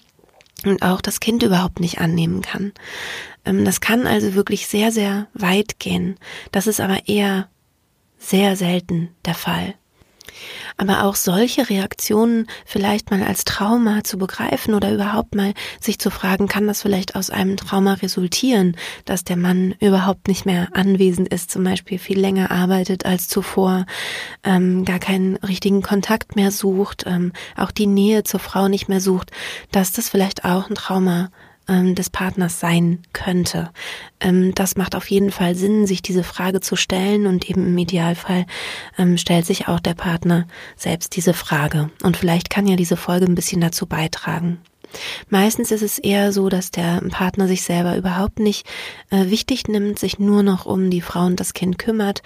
und 0.63 0.84
auch 0.84 1.01
das 1.01 1.19
Kind 1.19 1.43
überhaupt 1.43 1.82
nicht 1.82 1.99
annehmen 1.99 2.41
kann. 2.41 2.71
Ähm, 3.43 3.65
das 3.65 3.82
kann 3.82 4.08
also 4.08 4.36
wirklich 4.36 4.67
sehr, 4.67 4.93
sehr 4.93 5.27
weit 5.34 5.79
gehen. 5.79 6.15
Das 6.53 6.65
ist 6.65 6.79
aber 6.79 7.10
eher 7.10 7.49
sehr 8.19 8.55
selten 8.55 9.10
der 9.25 9.36
Fall. 9.36 9.75
Aber 10.80 11.04
auch 11.04 11.15
solche 11.15 11.70
Reaktionen 11.70 12.48
vielleicht 12.65 13.12
mal 13.12 13.22
als 13.22 13.44
Trauma 13.44 14.02
zu 14.06 14.18
begreifen 14.18 14.74
oder 14.74 14.94
überhaupt 14.94 15.36
mal 15.36 15.54
sich 15.82 16.00
zu 16.00 16.10
fragen, 16.10 16.48
kann 16.48 16.68
das 16.68 16.82
vielleicht 16.82 17.18
aus 17.18 17.30
einem 17.30 17.58
Trauma 17.58 17.96
resultieren, 17.96 18.78
dass 19.04 19.26
der 19.26 19.36
Mann 19.36 19.76
überhaupt 19.82 20.30
nicht 20.30 20.46
mehr 20.46 20.70
anwesend 20.72 21.28
ist, 21.34 21.52
zum 21.52 21.65
Beispiel 21.65 22.00
viel 22.00 22.18
länger 22.18 22.50
arbeitet 22.50 23.06
als 23.06 23.28
zuvor, 23.28 23.86
ähm, 24.46 24.86
gar 24.86 25.00
keinen 25.00 25.36
richtigen 25.36 25.82
Kontakt 25.82 26.38
mehr 26.38 26.50
sucht, 26.50 27.04
ähm, 27.06 27.34
auch 27.58 27.72
die 27.72 27.88
Nähe 27.88 28.24
zur 28.24 28.39
Frau 28.39 28.70
nicht 28.70 28.88
mehr 28.88 29.02
sucht, 29.02 29.32
dass 29.74 29.92
das 29.92 30.08
vielleicht 30.08 30.46
auch 30.46 30.70
ein 30.70 30.76
Trauma 30.76 31.30
ähm, 31.69 31.95
des 31.95 32.10
Partners 32.10 32.60
sein 32.60 32.99
könnte. 33.13 33.69
Ähm, 34.19 34.53
das 34.55 34.75
macht 34.75 34.95
auf 34.95 35.10
jeden 35.10 35.32
Fall 35.32 35.55
Sinn, 35.55 35.88
sich 35.88 36.01
diese 36.01 36.23
Frage 36.23 36.60
zu 36.60 36.75
stellen 36.75 37.27
und 37.27 37.49
eben 37.49 37.65
im 37.65 37.77
Idealfall 37.77 38.45
ähm, 38.97 39.17
stellt 39.17 39.45
sich 39.45 39.67
auch 39.67 39.79
der 39.79 39.93
Partner 39.93 40.47
selbst 40.75 41.15
diese 41.15 41.34
Frage. 41.34 41.89
Und 42.03 42.17
vielleicht 42.17 42.49
kann 42.49 42.67
ja 42.67 42.75
diese 42.75 42.97
Folge 42.97 43.25
ein 43.25 43.36
bisschen 43.36 43.62
dazu 43.62 43.86
beitragen. 43.86 44.58
Meistens 45.29 45.71
ist 45.71 45.84
es 45.84 45.99
eher 45.99 46.32
so, 46.32 46.49
dass 46.49 46.71
der 46.71 47.01
Partner 47.10 47.47
sich 47.47 47.62
selber 47.62 47.95
überhaupt 47.95 48.39
nicht 48.39 48.65
äh, 49.12 49.29
wichtig 49.29 49.67
nimmt, 49.67 49.99
sich 49.99 50.17
nur 50.17 50.41
noch 50.41 50.65
um 50.65 50.89
die 50.89 51.01
Frau 51.01 51.25
und 51.25 51.39
das 51.39 51.53
Kind 51.53 51.77
kümmert, 51.77 52.23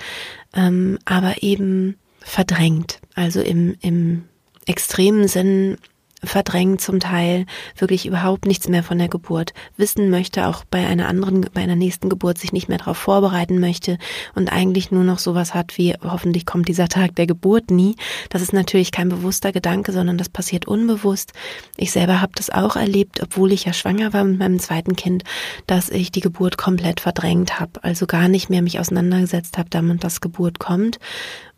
ähm, 0.56 0.97
aber 1.03 1.43
eben 1.43 1.97
verdrängt. 2.19 3.01
Also 3.15 3.41
im, 3.41 3.75
im 3.82 4.23
extremen 4.65 5.27
Sinn 5.27 5.77
verdrängt 6.24 6.82
zum 6.82 7.00
Teil 7.00 7.46
wirklich 7.78 8.06
überhaupt 8.06 8.46
nichts 8.46 8.68
mehr 8.68 8.84
von 8.84 8.98
der 8.98 9.10
Geburt, 9.10 9.54
wissen 9.78 10.10
möchte, 10.10 10.48
auch 10.48 10.64
bei 10.66 10.86
einer 10.86 11.08
anderen, 11.08 11.46
bei 11.54 11.62
einer 11.62 11.76
nächsten 11.76 12.10
Geburt 12.10 12.38
sich 12.38 12.54
nicht 12.54 12.70
mehr 12.70 12.78
darauf 12.78 12.98
vorbereiten 12.98 13.60
möchte 13.60 13.98
und 14.36 14.52
eigentlich 14.52 14.92
nur 14.92 15.04
noch 15.04 15.20
sowas 15.20 15.54
hat 15.54 15.78
wie, 15.78 15.96
hoffentlich 16.02 16.46
kommt 16.46 16.68
dieser 16.68 16.88
Tag 16.88 17.16
der 17.16 17.28
Geburt 17.28 17.72
nie. 17.72 17.96
Das 18.30 18.42
ist 18.42 18.54
natürlich 18.54 18.92
kein 18.92 19.10
bewusster 19.10 19.52
Gedanke, 19.52 19.92
sondern 19.92 20.18
das 20.18 20.30
passiert 20.30 20.68
unbewusst. 20.68 21.34
Ich 21.78 21.92
selber 21.92 22.22
habe 22.22 22.34
das 22.36 22.50
auch 22.50 22.76
erlebt, 22.76 23.22
obwohl 23.22 23.52
ich 23.52 23.66
ja 23.66 23.74
schwanger 23.74 24.14
war 24.14 24.24
mit 24.24 24.40
meinem 24.40 24.60
zweiten 24.60 24.96
Kind, 24.96 25.24
dass 25.68 25.90
ich 25.90 26.12
die 26.12 26.22
Geburt 26.22 26.58
komplett 26.58 27.00
verdrängt 27.00 27.60
habe, 27.60 27.84
also 27.84 28.06
gar 28.06 28.28
nicht 28.28 28.50
mehr 28.50 28.62
mich 28.62 28.80
auseinandergesetzt 28.80 29.58
habe, 29.58 29.70
damit 29.70 30.04
das 30.04 30.22
Geburt 30.22 30.60
kommt 30.60 31.00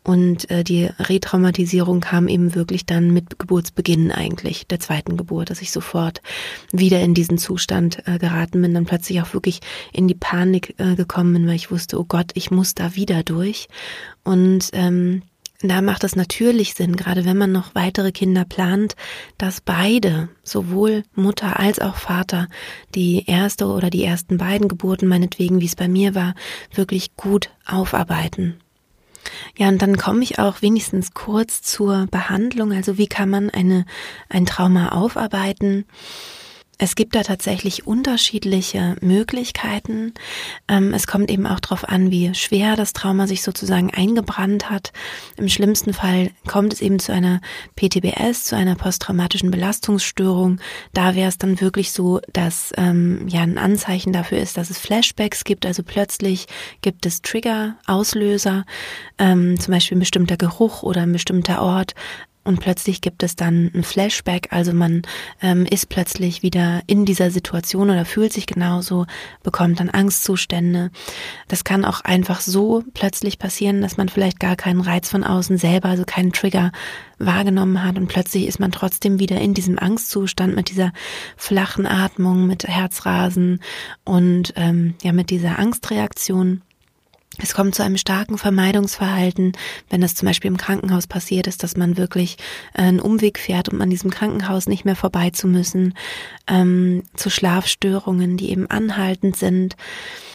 und 0.06 0.48
äh, 0.52 0.62
die 0.62 0.84
Retraumatisierung 1.00 1.98
kam 1.98 2.28
eben 2.28 2.54
wirklich 2.54 2.86
dann 2.86 3.12
mit 3.12 3.40
Geburtsbeginn 3.40 4.12
eigentlich, 4.12 4.68
der 4.68 4.78
zweiten 4.78 5.16
Geburt, 5.16 5.50
dass 5.50 5.60
ich 5.60 5.72
sofort 5.72 6.22
wieder 6.70 7.00
in 7.00 7.12
diesen 7.12 7.38
Zustand 7.38 8.06
äh, 8.06 8.18
geraten 8.18 8.62
bin, 8.62 8.72
dann 8.72 8.86
plötzlich 8.86 9.20
auch 9.20 9.34
wirklich 9.34 9.58
in 9.92 10.06
die 10.06 10.14
Panik 10.14 10.76
äh, 10.78 10.94
gekommen 10.94 11.32
bin, 11.32 11.48
weil 11.48 11.56
ich 11.56 11.72
wusste, 11.72 11.98
oh 11.98 12.04
Gott, 12.04 12.30
ich 12.34 12.52
muss 12.52 12.76
da 12.76 12.94
wieder 12.94 13.24
durch. 13.24 13.66
Und 14.22 14.70
ähm, 14.74 15.22
da 15.60 15.82
macht 15.82 16.04
es 16.04 16.14
natürlich 16.14 16.74
Sinn, 16.74 16.94
gerade 16.94 17.24
wenn 17.24 17.38
man 17.38 17.50
noch 17.50 17.74
weitere 17.74 18.12
Kinder 18.12 18.44
plant, 18.44 18.94
dass 19.38 19.60
beide, 19.60 20.28
sowohl 20.44 21.02
Mutter 21.16 21.58
als 21.58 21.80
auch 21.80 21.96
Vater, 21.96 22.46
die 22.94 23.24
erste 23.26 23.66
oder 23.66 23.90
die 23.90 24.04
ersten 24.04 24.38
beiden 24.38 24.68
Geburten 24.68 25.08
meinetwegen, 25.08 25.60
wie 25.60 25.66
es 25.66 25.74
bei 25.74 25.88
mir 25.88 26.14
war, 26.14 26.36
wirklich 26.72 27.16
gut 27.16 27.50
aufarbeiten 27.66 28.60
ja, 29.56 29.68
und 29.68 29.80
dann 29.82 29.96
komme 29.96 30.22
ich 30.22 30.38
auch 30.38 30.62
wenigstens 30.62 31.12
kurz 31.14 31.62
zur 31.62 32.06
Behandlung. 32.10 32.72
Also 32.72 32.98
wie 32.98 33.06
kann 33.06 33.30
man 33.30 33.50
eine, 33.50 33.84
ein 34.28 34.46
Trauma 34.46 34.90
aufarbeiten? 34.90 35.86
Es 36.78 36.94
gibt 36.94 37.14
da 37.14 37.22
tatsächlich 37.22 37.86
unterschiedliche 37.86 38.96
Möglichkeiten. 39.00 40.12
Ähm, 40.68 40.92
es 40.92 41.06
kommt 41.06 41.30
eben 41.30 41.46
auch 41.46 41.58
darauf 41.58 41.88
an, 41.88 42.10
wie 42.10 42.34
schwer 42.34 42.76
das 42.76 42.92
Trauma 42.92 43.26
sich 43.26 43.42
sozusagen 43.42 43.94
eingebrannt 43.94 44.68
hat. 44.68 44.92
Im 45.38 45.48
schlimmsten 45.48 45.94
Fall 45.94 46.32
kommt 46.46 46.74
es 46.74 46.82
eben 46.82 46.98
zu 46.98 47.12
einer 47.12 47.40
PTBS, 47.76 48.44
zu 48.44 48.56
einer 48.56 48.74
posttraumatischen 48.74 49.50
Belastungsstörung. 49.50 50.60
Da 50.92 51.14
wäre 51.14 51.28
es 51.28 51.38
dann 51.38 51.62
wirklich 51.62 51.92
so, 51.92 52.20
dass 52.34 52.72
ähm, 52.76 53.26
ja 53.26 53.40
ein 53.40 53.56
Anzeichen 53.56 54.12
dafür 54.12 54.38
ist, 54.38 54.58
dass 54.58 54.68
es 54.68 54.78
Flashbacks 54.78 55.44
gibt. 55.44 55.64
Also 55.64 55.82
plötzlich 55.82 56.46
gibt 56.82 57.06
es 57.06 57.22
Trigger, 57.22 57.76
Auslöser, 57.86 58.66
ähm, 59.18 59.58
zum 59.58 59.72
Beispiel 59.72 59.96
ein 59.96 60.00
bestimmter 60.00 60.36
Geruch 60.36 60.82
oder 60.82 61.02
ein 61.02 61.12
bestimmter 61.12 61.62
Ort, 61.62 61.94
und 62.46 62.60
plötzlich 62.60 63.00
gibt 63.00 63.22
es 63.22 63.36
dann 63.36 63.70
ein 63.74 63.82
Flashback, 63.82 64.48
also 64.50 64.72
man 64.72 65.02
ähm, 65.42 65.66
ist 65.66 65.88
plötzlich 65.88 66.42
wieder 66.42 66.82
in 66.86 67.04
dieser 67.04 67.30
Situation 67.30 67.90
oder 67.90 68.04
fühlt 68.04 68.32
sich 68.32 68.46
genauso, 68.46 69.06
bekommt 69.42 69.80
dann 69.80 69.90
Angstzustände. 69.90 70.90
Das 71.48 71.64
kann 71.64 71.84
auch 71.84 72.02
einfach 72.02 72.40
so 72.40 72.84
plötzlich 72.94 73.38
passieren, 73.38 73.82
dass 73.82 73.96
man 73.96 74.08
vielleicht 74.08 74.40
gar 74.40 74.56
keinen 74.56 74.80
Reiz 74.80 75.10
von 75.10 75.24
außen 75.24 75.58
selber, 75.58 75.88
also 75.88 76.04
keinen 76.04 76.32
Trigger 76.32 76.72
wahrgenommen 77.18 77.82
hat 77.82 77.96
und 77.96 78.08
plötzlich 78.08 78.46
ist 78.46 78.60
man 78.60 78.72
trotzdem 78.72 79.18
wieder 79.18 79.40
in 79.40 79.54
diesem 79.54 79.78
Angstzustand 79.78 80.54
mit 80.54 80.70
dieser 80.70 80.92
flachen 81.36 81.86
Atmung, 81.86 82.46
mit 82.46 82.64
Herzrasen 82.68 83.60
und 84.04 84.52
ähm, 84.56 84.94
ja 85.02 85.12
mit 85.12 85.30
dieser 85.30 85.58
Angstreaktion. 85.58 86.62
Es 87.38 87.54
kommt 87.54 87.74
zu 87.74 87.82
einem 87.82 87.96
starken 87.96 88.38
Vermeidungsverhalten, 88.38 89.52
wenn 89.90 90.00
das 90.00 90.14
zum 90.14 90.26
Beispiel 90.26 90.50
im 90.50 90.56
Krankenhaus 90.56 91.06
passiert 91.06 91.46
ist, 91.46 91.62
dass 91.62 91.76
man 91.76 91.96
wirklich 91.96 92.36
äh, 92.74 92.82
einen 92.82 93.00
Umweg 93.00 93.38
fährt, 93.38 93.68
um 93.68 93.80
an 93.80 93.90
diesem 93.90 94.10
Krankenhaus 94.10 94.66
nicht 94.66 94.84
mehr 94.84 94.96
vorbei 94.96 95.30
zu 95.30 95.46
müssen, 95.46 95.94
ähm, 96.46 97.02
zu 97.14 97.30
Schlafstörungen, 97.30 98.36
die 98.36 98.50
eben 98.50 98.68
anhaltend 98.70 99.36
sind, 99.36 99.76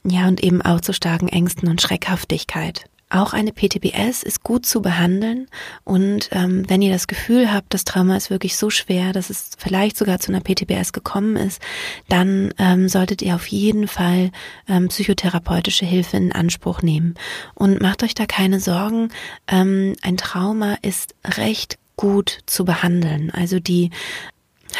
ja, 0.03 0.27
und 0.27 0.43
eben 0.43 0.61
auch 0.61 0.81
zu 0.81 0.93
starken 0.93 1.27
Ängsten 1.27 1.69
und 1.69 1.81
Schreckhaftigkeit. 1.81 2.85
Auch 3.11 3.33
eine 3.33 3.51
PTBS 3.51 4.23
ist 4.23 4.41
gut 4.41 4.65
zu 4.65 4.81
behandeln 4.81 5.47
und 5.83 6.29
ähm, 6.31 6.69
wenn 6.69 6.81
ihr 6.81 6.93
das 6.93 7.07
Gefühl 7.07 7.51
habt, 7.53 7.73
das 7.73 7.83
Trauma 7.83 8.15
ist 8.15 8.29
wirklich 8.29 8.55
so 8.55 8.69
schwer, 8.69 9.11
dass 9.11 9.29
es 9.29 9.51
vielleicht 9.57 9.97
sogar 9.97 10.19
zu 10.19 10.31
einer 10.31 10.41
PTBS 10.41 10.93
gekommen 10.93 11.35
ist, 11.35 11.61
dann 12.07 12.53
ähm, 12.57 12.87
solltet 12.87 13.21
ihr 13.21 13.35
auf 13.35 13.47
jeden 13.47 13.89
Fall 13.89 14.31
ähm, 14.69 14.87
psychotherapeutische 14.87 15.85
Hilfe 15.85 16.15
in 16.15 16.31
Anspruch 16.31 16.81
nehmen. 16.81 17.15
Und 17.53 17.81
macht 17.81 18.01
euch 18.03 18.15
da 18.15 18.25
keine 18.25 18.61
Sorgen, 18.61 19.09
ähm, 19.47 19.95
ein 20.01 20.15
Trauma 20.15 20.77
ist 20.81 21.13
recht 21.37 21.77
gut 21.97 22.39
zu 22.45 22.63
behandeln. 22.65 23.29
Also 23.29 23.59
die 23.59 23.91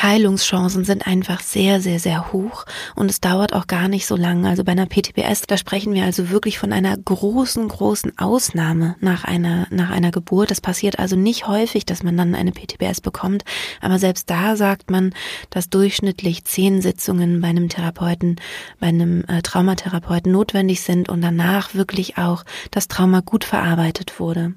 Heilungschancen 0.02 0.84
sind 0.84 1.08
einfach 1.08 1.42
sehr, 1.42 1.82
sehr, 1.82 2.00
sehr 2.00 2.32
hoch 2.32 2.66
und 2.96 3.10
es 3.10 3.22
dauert 3.22 3.54
auch 3.54 3.68
gar 3.68 3.88
nicht 3.88 4.06
so 4.06 4.16
lange. 4.16 4.50
Also 4.50 4.64
bei 4.64 4.72
einer 4.72 4.86
PTBS, 4.86 5.44
da 5.48 5.58
sprechen 5.58 5.94
wir 5.94 6.04
also 6.04 6.30
wirklich 6.30 6.60
von 6.60 6.74
einer 6.74 6.96
großen, 6.98 7.68
großen 7.68 8.18
Ausnahme 8.18 8.96
nach 9.00 9.24
einer, 9.24 9.68
nach 9.70 9.90
einer 9.90 10.12
Geburt. 10.12 10.52
Das 10.52 10.62
passiert 10.62 11.00
also 11.00 11.16
nicht 11.16 11.48
häufig, 11.48 11.86
dass 11.86 12.04
man 12.04 12.18
dann 12.18 12.36
eine 12.36 12.52
PTBS 12.52 13.02
bekommt. 13.02 13.44
Aber 13.80 14.00
selbst 14.00 14.30
da 14.30 14.56
sagt 14.56 14.90
man, 14.92 15.14
dass 15.50 15.70
durchschnittlich 15.70 16.46
zehn 16.46 16.82
Sitzungen 16.82 17.42
bei 17.42 17.48
einem 17.48 17.70
Therapeuten, 17.70 18.38
bei 18.80 18.88
einem 18.88 19.24
äh, 19.26 19.42
Traumatherapeuten 19.42 20.32
notwendig 20.32 20.82
sind 20.82 21.10
und 21.10 21.22
danach 21.22 21.74
wirklich 21.74 22.18
auch 22.18 22.44
das 22.72 22.88
Trauma 22.88 23.22
gut 23.22 23.44
verarbeitet 23.44 24.20
wurde. 24.20 24.54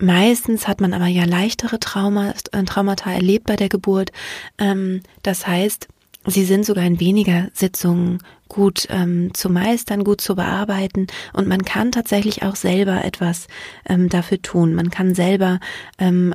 Meistens 0.00 0.66
hat 0.66 0.80
man 0.80 0.92
aber 0.92 1.06
ja 1.06 1.24
leichtere 1.24 1.78
Trauma, 1.78 2.34
äh, 2.52 2.64
Traumata 2.64 3.12
erlebt 3.12 3.46
bei 3.46 3.56
der 3.56 3.68
Geburt. 3.68 4.10
Ähm, 4.58 5.02
das 5.22 5.46
heißt, 5.46 5.88
sie 6.26 6.44
sind 6.44 6.66
sogar 6.66 6.84
in 6.84 7.00
weniger 7.00 7.48
Sitzungen 7.52 8.18
gut 8.48 8.86
ähm, 8.90 9.32
zu 9.34 9.50
meistern, 9.50 10.04
gut 10.04 10.20
zu 10.20 10.36
bearbeiten 10.36 11.06
und 11.32 11.48
man 11.48 11.64
kann 11.64 11.92
tatsächlich 11.92 12.42
auch 12.42 12.56
selber 12.56 13.04
etwas 13.04 13.46
ähm, 13.88 14.08
dafür 14.08 14.40
tun. 14.42 14.74
Man 14.74 14.90
kann 14.90 15.14
selber 15.14 15.60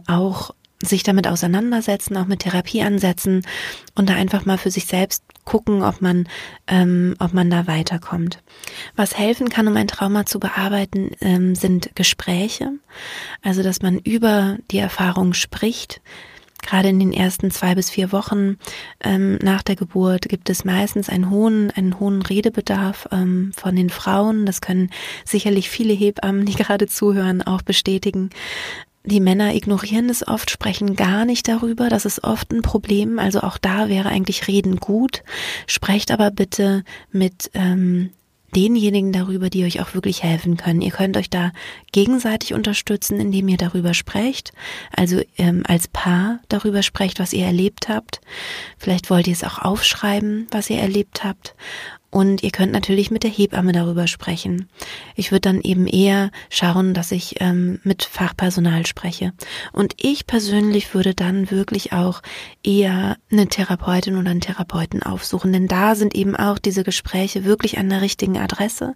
auch 0.08 0.52
sich 0.82 1.04
damit 1.04 1.28
auseinandersetzen, 1.28 2.18
auch 2.18 2.26
mit 2.26 2.40
Therapieansätzen 2.42 3.46
und 3.96 4.10
da 4.10 4.16
einfach 4.16 4.46
mal 4.46 4.58
für 4.58 4.72
sich 4.72 4.86
selbst 4.86 5.24
gucken, 5.50 5.82
ob 5.82 6.00
man, 6.00 6.28
ähm, 6.68 7.16
ob 7.18 7.34
man 7.34 7.50
da 7.50 7.66
weiterkommt. 7.66 8.40
Was 8.96 9.18
helfen 9.18 9.50
kann, 9.50 9.68
um 9.68 9.76
ein 9.76 9.88
Trauma 9.88 10.28
zu 10.28 10.40
bearbeiten, 10.40 11.10
ähm, 11.22 11.56
sind 11.56 11.96
Gespräche. 11.96 12.74
Also, 13.42 13.64
dass 13.64 13.82
man 13.82 13.98
über 13.98 14.58
die 14.70 14.78
Erfahrung 14.78 15.34
spricht. 15.34 16.02
Gerade 16.62 16.90
in 16.90 17.00
den 17.00 17.14
ersten 17.14 17.52
zwei 17.52 17.74
bis 17.74 17.90
vier 17.90 18.12
Wochen 18.12 18.58
ähm, 19.02 19.40
nach 19.42 19.64
der 19.64 19.76
Geburt 19.76 20.28
gibt 20.28 20.50
es 20.50 20.66
meistens 20.66 21.10
einen 21.10 21.30
hohen, 21.30 21.72
einen 21.72 22.00
hohen 22.00 22.22
Redebedarf 22.22 23.08
ähm, 23.12 23.52
von 23.56 23.76
den 23.76 23.90
Frauen. 23.90 24.46
Das 24.46 24.62
können 24.62 24.92
sicherlich 25.26 25.70
viele 25.70 25.94
Hebammen, 25.94 26.46
die 26.46 26.54
gerade 26.64 26.88
zuhören, 26.88 27.42
auch 27.42 27.64
bestätigen. 27.64 28.30
Die 29.06 29.22
Männer 29.22 29.56
ignorieren 29.56 30.10
es 30.10 30.28
oft, 30.28 30.52
sprechen 30.52 30.96
gar 30.96 31.26
nicht 31.26 31.48
darüber. 31.48 31.90
Das 31.90 32.06
ist 32.06 32.24
oft 32.24 32.52
ein 32.52 32.62
Problem. 32.62 33.18
Also 33.18 33.42
auch 33.42 33.58
da 33.58 33.90
wäre 33.90 34.10
eigentlich 34.10 34.48
Reden 34.48 34.78
gut. 34.78 35.24
Sprecht 35.68 36.12
aber 36.12 36.32
bitte 36.32 36.84
mit 37.12 37.50
ähm, 37.54 38.12
denjenigen 38.56 39.12
darüber, 39.12 39.50
die 39.50 39.64
euch 39.64 39.82
auch 39.82 39.94
wirklich 39.94 40.24
helfen 40.24 40.58
können. 40.58 40.82
Ihr 40.82 40.92
könnt 40.92 41.18
euch 41.18 41.30
da 41.30 41.52
gegenseitig 41.92 42.54
unterstützen, 42.54 43.20
indem 43.20 43.48
ihr 43.48 43.58
darüber 43.58 43.94
sprecht, 43.94 44.52
also 44.96 45.22
ähm, 45.38 45.64
als 45.68 45.88
Paar 45.88 46.40
darüber 46.50 46.84
sprecht, 46.84 47.20
was 47.20 47.34
ihr 47.34 47.46
erlebt 47.46 47.90
habt. 47.90 48.22
Vielleicht 48.78 49.10
wollt 49.10 49.28
ihr 49.28 49.34
es 49.34 49.44
auch 49.44 49.60
aufschreiben, 49.60 50.48
was 50.52 50.70
ihr 50.70 50.80
erlebt 50.80 51.24
habt. 51.24 51.56
Und 52.12 52.42
ihr 52.42 52.50
könnt 52.50 52.72
natürlich 52.72 53.12
mit 53.12 53.24
der 53.24 53.30
Hebamme 53.30 53.72
darüber 53.72 54.08
sprechen. 54.08 54.68
Ich 55.16 55.32
würde 55.32 55.42
dann 55.42 55.62
eben 55.62 55.86
eher 55.86 56.32
schauen, 56.50 56.96
dass 56.96 57.12
ich 57.12 57.36
ähm, 57.40 57.80
mit 57.84 58.04
Fachpersonal 58.04 58.88
spreche. 58.88 59.34
Und 59.74 59.94
ich 59.98 60.26
persönlich 60.26 60.94
würde 60.96 61.14
dann 61.14 61.52
wirklich 61.52 61.94
auch 61.94 62.22
eher 62.64 63.18
eine 63.32 63.48
Therapeutin 63.48 64.18
oder 64.18 64.32
einen 64.32 64.42
Therapeuten 64.42 65.04
aufsuchen, 65.04 65.54
denn 65.54 65.68
da 65.68 65.94
sind 65.94 66.16
eben 66.16 66.36
auch 66.36 66.58
diese 66.58 66.84
Gespräche 66.84 67.46
wirklich 67.46 67.78
an 67.78 67.90
der 67.90 68.02
richtigen 68.02 68.40
Adresse. 68.40 68.96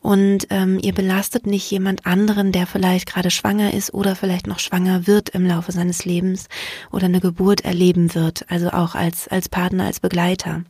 Und 0.00 0.48
ähm, 0.50 0.80
ihr 0.82 0.92
belastet 0.92 1.46
nicht 1.46 1.70
jemand 1.70 2.04
anderen, 2.04 2.50
der 2.50 2.66
vielleicht 2.66 3.06
gerade 3.06 3.30
schwanger 3.30 3.72
ist 3.74 3.94
oder 3.94 4.16
vielleicht 4.16 4.48
noch 4.48 4.58
schwanger 4.58 5.06
wird 5.06 5.28
im 5.30 5.46
Laufe 5.46 5.70
seines 5.70 6.04
Lebens 6.04 6.48
oder 6.90 7.04
eine 7.04 7.20
Geburt 7.20 7.64
erleben 7.64 8.14
wird, 8.14 8.44
also 8.48 8.70
auch 8.70 8.96
als, 8.96 9.28
als 9.28 9.48
Partner, 9.48 9.86
als 9.86 10.00
Begleiter. 10.00 10.64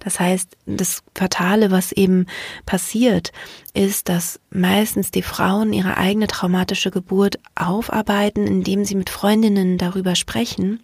Das 0.00 0.20
heißt, 0.20 0.50
das 0.66 1.02
Fatale, 1.14 1.70
was 1.70 1.92
eben 1.92 2.26
passiert, 2.66 3.32
ist, 3.74 4.08
dass 4.08 4.40
meistens 4.50 5.10
die 5.10 5.22
Frauen 5.22 5.72
ihre 5.72 5.96
eigene 5.96 6.28
traumatische 6.28 6.92
Geburt 6.92 7.40
aufarbeiten, 7.56 8.46
indem 8.46 8.84
sie 8.84 8.94
mit 8.94 9.10
Freundinnen 9.10 9.78
darüber 9.78 10.14
sprechen, 10.14 10.80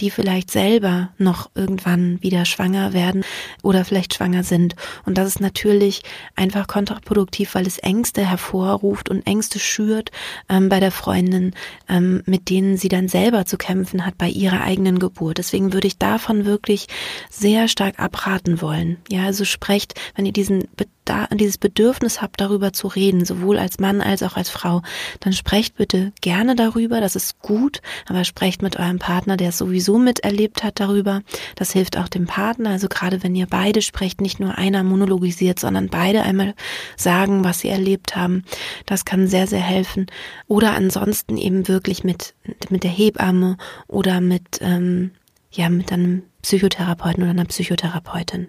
die 0.00 0.10
vielleicht 0.10 0.50
selber 0.50 1.10
noch 1.16 1.50
irgendwann 1.54 2.22
wieder 2.22 2.44
schwanger 2.44 2.92
werden 2.92 3.24
oder 3.62 3.86
vielleicht 3.86 4.14
schwanger 4.14 4.44
sind. 4.44 4.76
Und 5.06 5.16
das 5.16 5.28
ist 5.28 5.40
natürlich 5.40 6.02
einfach 6.34 6.66
kontraproduktiv, 6.66 7.54
weil 7.54 7.66
es 7.66 7.78
Ängste 7.78 8.28
hervorruft 8.28 9.08
und 9.08 9.26
Ängste 9.26 9.58
schürt 9.58 10.10
ähm, 10.50 10.68
bei 10.68 10.78
der 10.78 10.92
Freundin, 10.92 11.54
ähm, 11.88 12.22
mit 12.26 12.50
denen 12.50 12.76
sie 12.76 12.88
dann 12.88 13.08
selber 13.08 13.46
zu 13.46 13.56
kämpfen 13.56 14.04
hat 14.04 14.18
bei 14.18 14.28
ihrer 14.28 14.60
eigenen 14.60 14.98
Geburt. 14.98 15.38
Deswegen 15.38 15.72
würde 15.72 15.86
ich 15.86 15.96
davon 15.96 16.44
wirklich 16.44 16.86
sehr 17.30 17.66
stark 17.68 17.98
abraten 17.98 18.60
wollen. 18.60 18.98
Ja, 19.10 19.24
also 19.24 19.46
sprecht, 19.46 19.98
wenn 20.14 20.26
ihr 20.26 20.32
diesen 20.32 20.64
da 21.08 21.26
dieses 21.32 21.58
Bedürfnis 21.58 22.20
habt, 22.20 22.40
darüber 22.40 22.72
zu 22.72 22.88
reden, 22.88 23.24
sowohl 23.24 23.58
als 23.58 23.78
Mann 23.78 24.00
als 24.00 24.22
auch 24.22 24.36
als 24.36 24.50
Frau, 24.50 24.82
dann 25.20 25.32
sprecht 25.32 25.76
bitte 25.76 26.12
gerne 26.20 26.54
darüber, 26.54 27.00
das 27.00 27.16
ist 27.16 27.40
gut, 27.40 27.80
aber 28.06 28.24
sprecht 28.24 28.62
mit 28.62 28.78
eurem 28.78 28.98
Partner, 28.98 29.36
der 29.36 29.50
es 29.50 29.58
sowieso 29.58 29.98
miterlebt 29.98 30.62
hat, 30.62 30.80
darüber. 30.80 31.22
Das 31.54 31.72
hilft 31.72 31.96
auch 31.96 32.08
dem 32.08 32.26
Partner, 32.26 32.70
also 32.70 32.88
gerade 32.88 33.22
wenn 33.22 33.34
ihr 33.34 33.46
beide 33.46 33.82
sprecht, 33.82 34.20
nicht 34.20 34.40
nur 34.40 34.58
einer 34.58 34.82
monologisiert, 34.82 35.58
sondern 35.58 35.88
beide 35.88 36.22
einmal 36.22 36.54
sagen, 36.96 37.44
was 37.44 37.60
sie 37.60 37.68
erlebt 37.68 38.16
haben. 38.16 38.44
Das 38.84 39.04
kann 39.04 39.28
sehr, 39.28 39.46
sehr 39.46 39.60
helfen. 39.60 40.06
Oder 40.46 40.74
ansonsten 40.74 41.36
eben 41.36 41.68
wirklich 41.68 42.04
mit, 42.04 42.34
mit 42.68 42.84
der 42.84 42.90
Hebamme 42.90 43.56
oder 43.86 44.20
mit, 44.20 44.58
ähm, 44.60 45.12
ja, 45.50 45.68
mit 45.68 45.92
einem 45.92 46.22
Psychotherapeuten 46.42 47.22
oder 47.22 47.30
einer 47.30 47.44
Psychotherapeutin. 47.44 48.48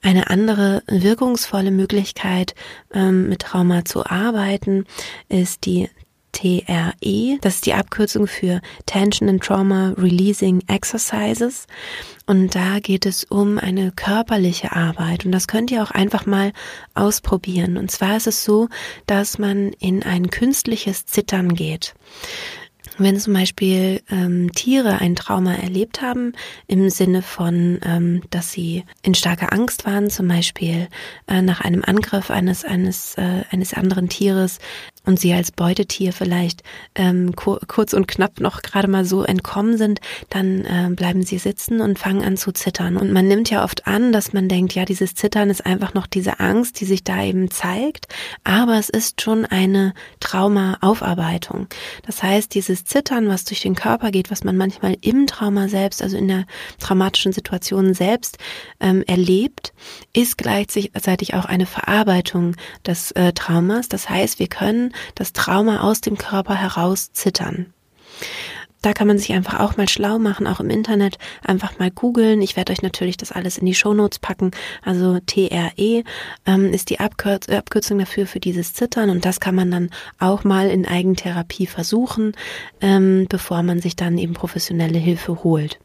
Eine 0.00 0.30
andere 0.30 0.82
wirkungsvolle 0.86 1.70
Möglichkeit, 1.70 2.54
ähm, 2.92 3.28
mit 3.28 3.40
Trauma 3.40 3.84
zu 3.84 4.06
arbeiten, 4.06 4.84
ist 5.28 5.66
die 5.66 5.88
TRE. 6.32 7.38
Das 7.40 7.56
ist 7.56 7.66
die 7.66 7.74
Abkürzung 7.74 8.26
für 8.26 8.60
Tension 8.86 9.28
and 9.28 9.42
Trauma 9.42 9.94
Releasing 9.96 10.62
Exercises. 10.68 11.66
Und 12.26 12.54
da 12.54 12.78
geht 12.78 13.06
es 13.06 13.24
um 13.24 13.58
eine 13.58 13.90
körperliche 13.92 14.72
Arbeit. 14.72 15.24
Und 15.24 15.32
das 15.32 15.48
könnt 15.48 15.70
ihr 15.70 15.82
auch 15.82 15.90
einfach 15.90 16.26
mal 16.26 16.52
ausprobieren. 16.94 17.76
Und 17.76 17.90
zwar 17.90 18.18
ist 18.18 18.26
es 18.26 18.44
so, 18.44 18.68
dass 19.06 19.38
man 19.38 19.72
in 19.80 20.02
ein 20.02 20.30
künstliches 20.30 21.06
Zittern 21.06 21.54
geht. 21.54 21.94
Wenn 22.98 23.18
zum 23.18 23.32
Beispiel 23.32 24.02
ähm, 24.10 24.52
Tiere 24.52 24.98
ein 25.00 25.14
Trauma 25.14 25.54
erlebt 25.54 26.02
haben, 26.02 26.32
im 26.66 26.90
Sinne 26.90 27.22
von, 27.22 27.78
ähm, 27.84 28.22
dass 28.30 28.50
sie 28.50 28.84
in 29.02 29.14
starker 29.14 29.52
Angst 29.52 29.86
waren, 29.86 30.10
zum 30.10 30.26
Beispiel 30.26 30.88
äh, 31.28 31.40
nach 31.40 31.60
einem 31.60 31.84
Angriff 31.84 32.30
eines, 32.30 32.64
eines, 32.64 33.14
äh, 33.16 33.44
eines 33.50 33.72
anderen 33.72 34.08
Tieres 34.08 34.58
und 35.08 35.18
sie 35.18 35.32
als 35.32 35.50
Beutetier 35.50 36.12
vielleicht 36.12 36.62
ähm, 36.94 37.34
kur 37.34 37.58
kurz 37.66 37.94
und 37.94 38.06
knapp 38.06 38.40
noch 38.40 38.60
gerade 38.60 38.88
mal 38.88 39.06
so 39.06 39.24
entkommen 39.24 39.78
sind, 39.78 40.00
dann 40.28 40.66
äh, 40.66 40.90
bleiben 40.94 41.22
sie 41.22 41.38
sitzen 41.38 41.80
und 41.80 41.98
fangen 41.98 42.22
an 42.22 42.36
zu 42.36 42.52
zittern. 42.52 42.98
Und 42.98 43.10
man 43.10 43.26
nimmt 43.26 43.48
ja 43.48 43.64
oft 43.64 43.86
an, 43.86 44.12
dass 44.12 44.34
man 44.34 44.48
denkt, 44.48 44.74
ja, 44.74 44.84
dieses 44.84 45.14
Zittern 45.14 45.48
ist 45.48 45.64
einfach 45.64 45.94
noch 45.94 46.06
diese 46.06 46.40
Angst, 46.40 46.78
die 46.80 46.84
sich 46.84 47.04
da 47.04 47.24
eben 47.24 47.50
zeigt, 47.50 48.06
aber 48.44 48.78
es 48.78 48.90
ist 48.90 49.22
schon 49.22 49.46
eine 49.46 49.94
Traumaaufarbeitung. 50.20 51.68
Das 52.06 52.22
heißt, 52.22 52.54
dieses 52.54 52.84
Zittern, 52.84 53.28
was 53.28 53.46
durch 53.46 53.62
den 53.62 53.74
Körper 53.74 54.10
geht, 54.10 54.30
was 54.30 54.44
man 54.44 54.58
manchmal 54.58 54.98
im 55.00 55.26
Trauma 55.26 55.68
selbst, 55.68 56.02
also 56.02 56.18
in 56.18 56.28
der 56.28 56.44
traumatischen 56.80 57.32
Situation 57.32 57.94
selbst 57.94 58.36
ähm, 58.78 59.02
erlebt, 59.06 59.72
ist 60.12 60.36
gleichzeitig 60.36 61.32
auch 61.32 61.46
eine 61.46 61.64
Verarbeitung 61.64 62.56
des 62.86 63.12
äh, 63.12 63.32
Traumas. 63.32 63.88
Das 63.88 64.10
heißt, 64.10 64.38
wir 64.38 64.48
können 64.48 64.92
das 65.14 65.32
Trauma 65.32 65.80
aus 65.80 66.00
dem 66.00 66.18
Körper 66.18 66.54
heraus 66.54 67.12
zittern. 67.12 67.72
Da 68.82 68.92
kann 68.92 69.08
man 69.08 69.18
sich 69.18 69.32
einfach 69.32 69.58
auch 69.58 69.76
mal 69.76 69.88
schlau 69.88 70.18
machen, 70.18 70.46
auch 70.46 70.60
im 70.60 70.70
Internet 70.70 71.18
einfach 71.42 71.78
mal 71.78 71.90
googeln. 71.90 72.40
Ich 72.40 72.56
werde 72.56 72.72
euch 72.72 72.82
natürlich 72.82 73.16
das 73.16 73.32
alles 73.32 73.58
in 73.58 73.66
die 73.66 73.74
Shownotes 73.74 74.20
packen. 74.20 74.52
Also 74.84 75.18
TRE 75.26 76.04
ähm, 76.46 76.72
ist 76.72 76.90
die 76.90 77.00
Abkürz 77.00 77.48
Abkürzung 77.48 77.98
dafür 77.98 78.26
für 78.26 78.38
dieses 78.38 78.74
Zittern 78.74 79.10
und 79.10 79.24
das 79.24 79.40
kann 79.40 79.56
man 79.56 79.70
dann 79.70 79.90
auch 80.20 80.44
mal 80.44 80.70
in 80.70 80.86
Eigentherapie 80.86 81.66
versuchen, 81.66 82.32
ähm, 82.80 83.26
bevor 83.28 83.62
man 83.64 83.80
sich 83.80 83.96
dann 83.96 84.16
eben 84.16 84.34
professionelle 84.34 84.98
Hilfe 84.98 85.42
holt. 85.42 85.80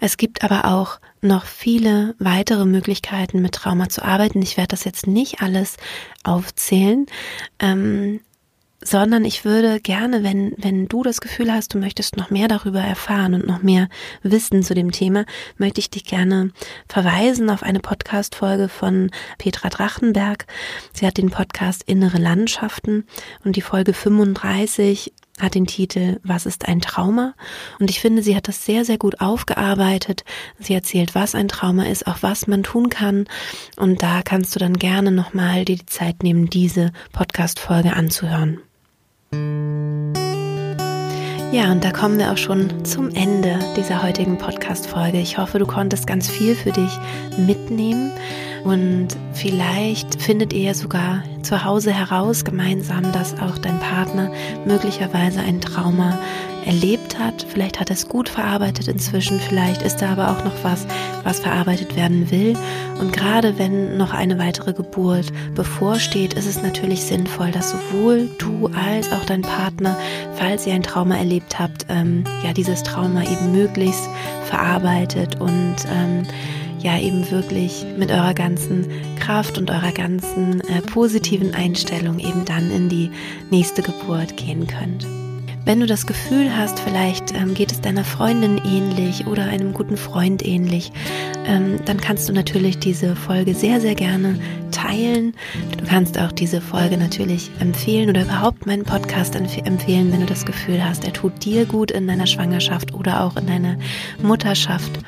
Es 0.00 0.16
gibt 0.16 0.42
aber 0.42 0.64
auch 0.64 0.98
noch 1.20 1.44
viele 1.44 2.14
weitere 2.18 2.64
Möglichkeiten, 2.64 3.40
mit 3.40 3.54
Trauma 3.54 3.88
zu 3.88 4.04
arbeiten. 4.04 4.42
Ich 4.42 4.56
werde 4.56 4.68
das 4.68 4.84
jetzt 4.84 5.06
nicht 5.06 5.42
alles 5.42 5.76
aufzählen. 6.24 7.06
Ähm, 7.58 8.20
sondern 8.86 9.24
ich 9.24 9.44
würde 9.44 9.80
gerne, 9.80 10.22
wenn, 10.22 10.52
wenn 10.56 10.86
du 10.86 11.02
das 11.02 11.20
Gefühl 11.20 11.52
hast, 11.52 11.74
du 11.74 11.78
möchtest 11.78 12.16
noch 12.16 12.30
mehr 12.30 12.46
darüber 12.46 12.80
erfahren 12.80 13.34
und 13.34 13.46
noch 13.46 13.62
mehr 13.62 13.88
wissen 14.22 14.62
zu 14.62 14.74
dem 14.74 14.92
Thema, 14.92 15.24
möchte 15.58 15.80
ich 15.80 15.90
dich 15.90 16.04
gerne 16.04 16.52
verweisen 16.88 17.50
auf 17.50 17.62
eine 17.62 17.80
Podcast-Folge 17.80 18.68
von 18.68 19.10
Petra 19.38 19.70
Drachenberg. 19.70 20.46
Sie 20.92 21.06
hat 21.06 21.18
den 21.18 21.30
Podcast 21.30 21.82
Innere 21.86 22.18
Landschaften 22.18 23.04
und 23.44 23.56
die 23.56 23.60
Folge 23.60 23.92
35 23.92 25.12
hat 25.40 25.54
den 25.54 25.66
Titel 25.66 26.18
Was 26.22 26.46
ist 26.46 26.66
ein 26.68 26.80
Trauma? 26.80 27.34
Und 27.78 27.90
ich 27.90 28.00
finde, 28.00 28.22
sie 28.22 28.36
hat 28.36 28.48
das 28.48 28.64
sehr, 28.64 28.84
sehr 28.84 28.98
gut 28.98 29.20
aufgearbeitet. 29.20 30.24
Sie 30.58 30.72
erzählt, 30.72 31.14
was 31.14 31.34
ein 31.34 31.48
Trauma 31.48 31.86
ist, 31.86 32.06
auch 32.06 32.18
was 32.22 32.46
man 32.46 32.62
tun 32.62 32.88
kann. 32.88 33.26
Und 33.76 34.02
da 34.02 34.22
kannst 34.22 34.54
du 34.54 34.60
dann 34.60 34.74
gerne 34.74 35.10
nochmal 35.10 35.64
dir 35.64 35.76
die 35.76 35.86
Zeit 35.86 36.22
nehmen, 36.22 36.48
diese 36.48 36.92
Podcast-Folge 37.12 37.92
anzuhören. 37.92 38.60
Ja, 41.52 41.70
und 41.70 41.84
da 41.84 41.90
kommen 41.90 42.18
wir 42.18 42.32
auch 42.32 42.36
schon 42.36 42.84
zum 42.84 43.14
Ende 43.14 43.58
dieser 43.76 44.02
heutigen 44.02 44.36
Podcast-Folge. 44.36 45.18
Ich 45.18 45.38
hoffe, 45.38 45.58
du 45.58 45.66
konntest 45.66 46.06
ganz 46.06 46.28
viel 46.28 46.54
für 46.54 46.72
dich 46.72 46.90
mitnehmen 47.38 48.10
und 48.64 49.08
vielleicht 49.32 50.20
findet 50.20 50.52
ihr 50.52 50.62
ja 50.62 50.74
sogar 50.74 51.22
zu 51.42 51.64
Hause 51.64 51.92
heraus 51.92 52.44
gemeinsam, 52.44 53.12
dass 53.12 53.38
auch 53.40 53.58
dein 53.58 53.78
Partner 53.78 54.30
möglicherweise 54.66 55.40
ein 55.40 55.60
Trauma 55.60 56.18
erlebt 56.66 57.18
hat. 57.18 57.46
Vielleicht 57.48 57.80
hat 57.80 57.90
er 57.90 57.96
es 57.96 58.08
gut 58.08 58.28
verarbeitet 58.28 58.88
inzwischen, 58.88 59.40
vielleicht 59.40 59.82
ist 59.82 59.98
da 59.98 60.12
aber 60.12 60.30
auch 60.30 60.44
noch 60.44 60.64
was, 60.64 60.86
was 61.22 61.40
verarbeitet 61.40 61.96
werden 61.96 62.30
will. 62.30 62.56
Und 63.00 63.12
gerade 63.12 63.58
wenn 63.58 63.96
noch 63.96 64.12
eine 64.12 64.38
weitere 64.38 64.72
Geburt 64.72 65.32
bevorsteht, 65.54 66.34
ist 66.34 66.46
es 66.46 66.62
natürlich 66.62 67.02
sinnvoll, 67.02 67.50
dass 67.52 67.70
sowohl 67.70 68.28
du 68.38 68.68
als 68.68 69.12
auch 69.12 69.24
dein 69.24 69.42
Partner, 69.42 69.96
falls 70.34 70.66
ihr 70.66 70.74
ein 70.74 70.82
Trauma 70.82 71.16
erlebt 71.16 71.58
habt, 71.58 71.86
ähm, 71.88 72.24
ja 72.44 72.52
dieses 72.52 72.82
Trauma 72.82 73.22
eben 73.22 73.52
möglichst 73.52 74.08
verarbeitet 74.44 75.40
und 75.40 75.76
ähm, 75.92 76.26
ja 76.80 76.98
eben 76.98 77.30
wirklich 77.30 77.84
mit 77.98 78.10
eurer 78.10 78.34
ganzen 78.34 78.86
Kraft 79.18 79.58
und 79.58 79.70
eurer 79.70 79.92
ganzen 79.92 80.60
äh, 80.60 80.82
positiven 80.82 81.54
Einstellung 81.54 82.18
eben 82.18 82.44
dann 82.44 82.70
in 82.70 82.88
die 82.88 83.10
nächste 83.50 83.82
Geburt 83.82 84.36
gehen 84.36 84.66
könnt. 84.66 85.06
Wenn 85.66 85.80
du 85.80 85.86
das 85.86 86.06
Gefühl 86.06 86.56
hast, 86.56 86.78
vielleicht 86.78 87.34
ähm, 87.34 87.52
geht 87.54 87.72
es 87.72 87.80
deiner 87.80 88.04
Freundin 88.04 88.58
ähnlich 88.64 89.26
oder 89.26 89.46
einem 89.46 89.74
guten 89.74 89.96
Freund 89.96 90.46
ähnlich, 90.46 90.92
ähm, 91.44 91.80
dann 91.84 92.00
kannst 92.00 92.28
du 92.28 92.32
natürlich 92.32 92.78
diese 92.78 93.16
Folge 93.16 93.52
sehr, 93.52 93.80
sehr 93.80 93.96
gerne 93.96 94.38
teilen. 94.70 95.34
Du 95.76 95.84
kannst 95.84 96.20
auch 96.20 96.30
diese 96.30 96.60
Folge 96.60 96.96
natürlich 96.96 97.50
empfehlen 97.58 98.08
oder 98.10 98.22
überhaupt 98.22 98.64
meinen 98.64 98.84
Podcast 98.84 99.34
empfehlen, 99.34 100.12
wenn 100.12 100.20
du 100.20 100.26
das 100.26 100.46
Gefühl 100.46 100.84
hast, 100.84 101.04
er 101.04 101.12
tut 101.12 101.44
dir 101.44 101.66
gut 101.66 101.90
in 101.90 102.06
deiner 102.06 102.28
Schwangerschaft 102.28 102.94
oder 102.94 103.24
auch 103.24 103.36
in 103.36 103.48
deiner 103.48 103.76
Mutterschaft. 104.22 105.00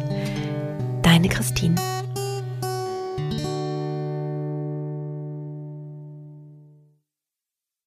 Deine 1.03 1.29
Christine. 1.29 1.75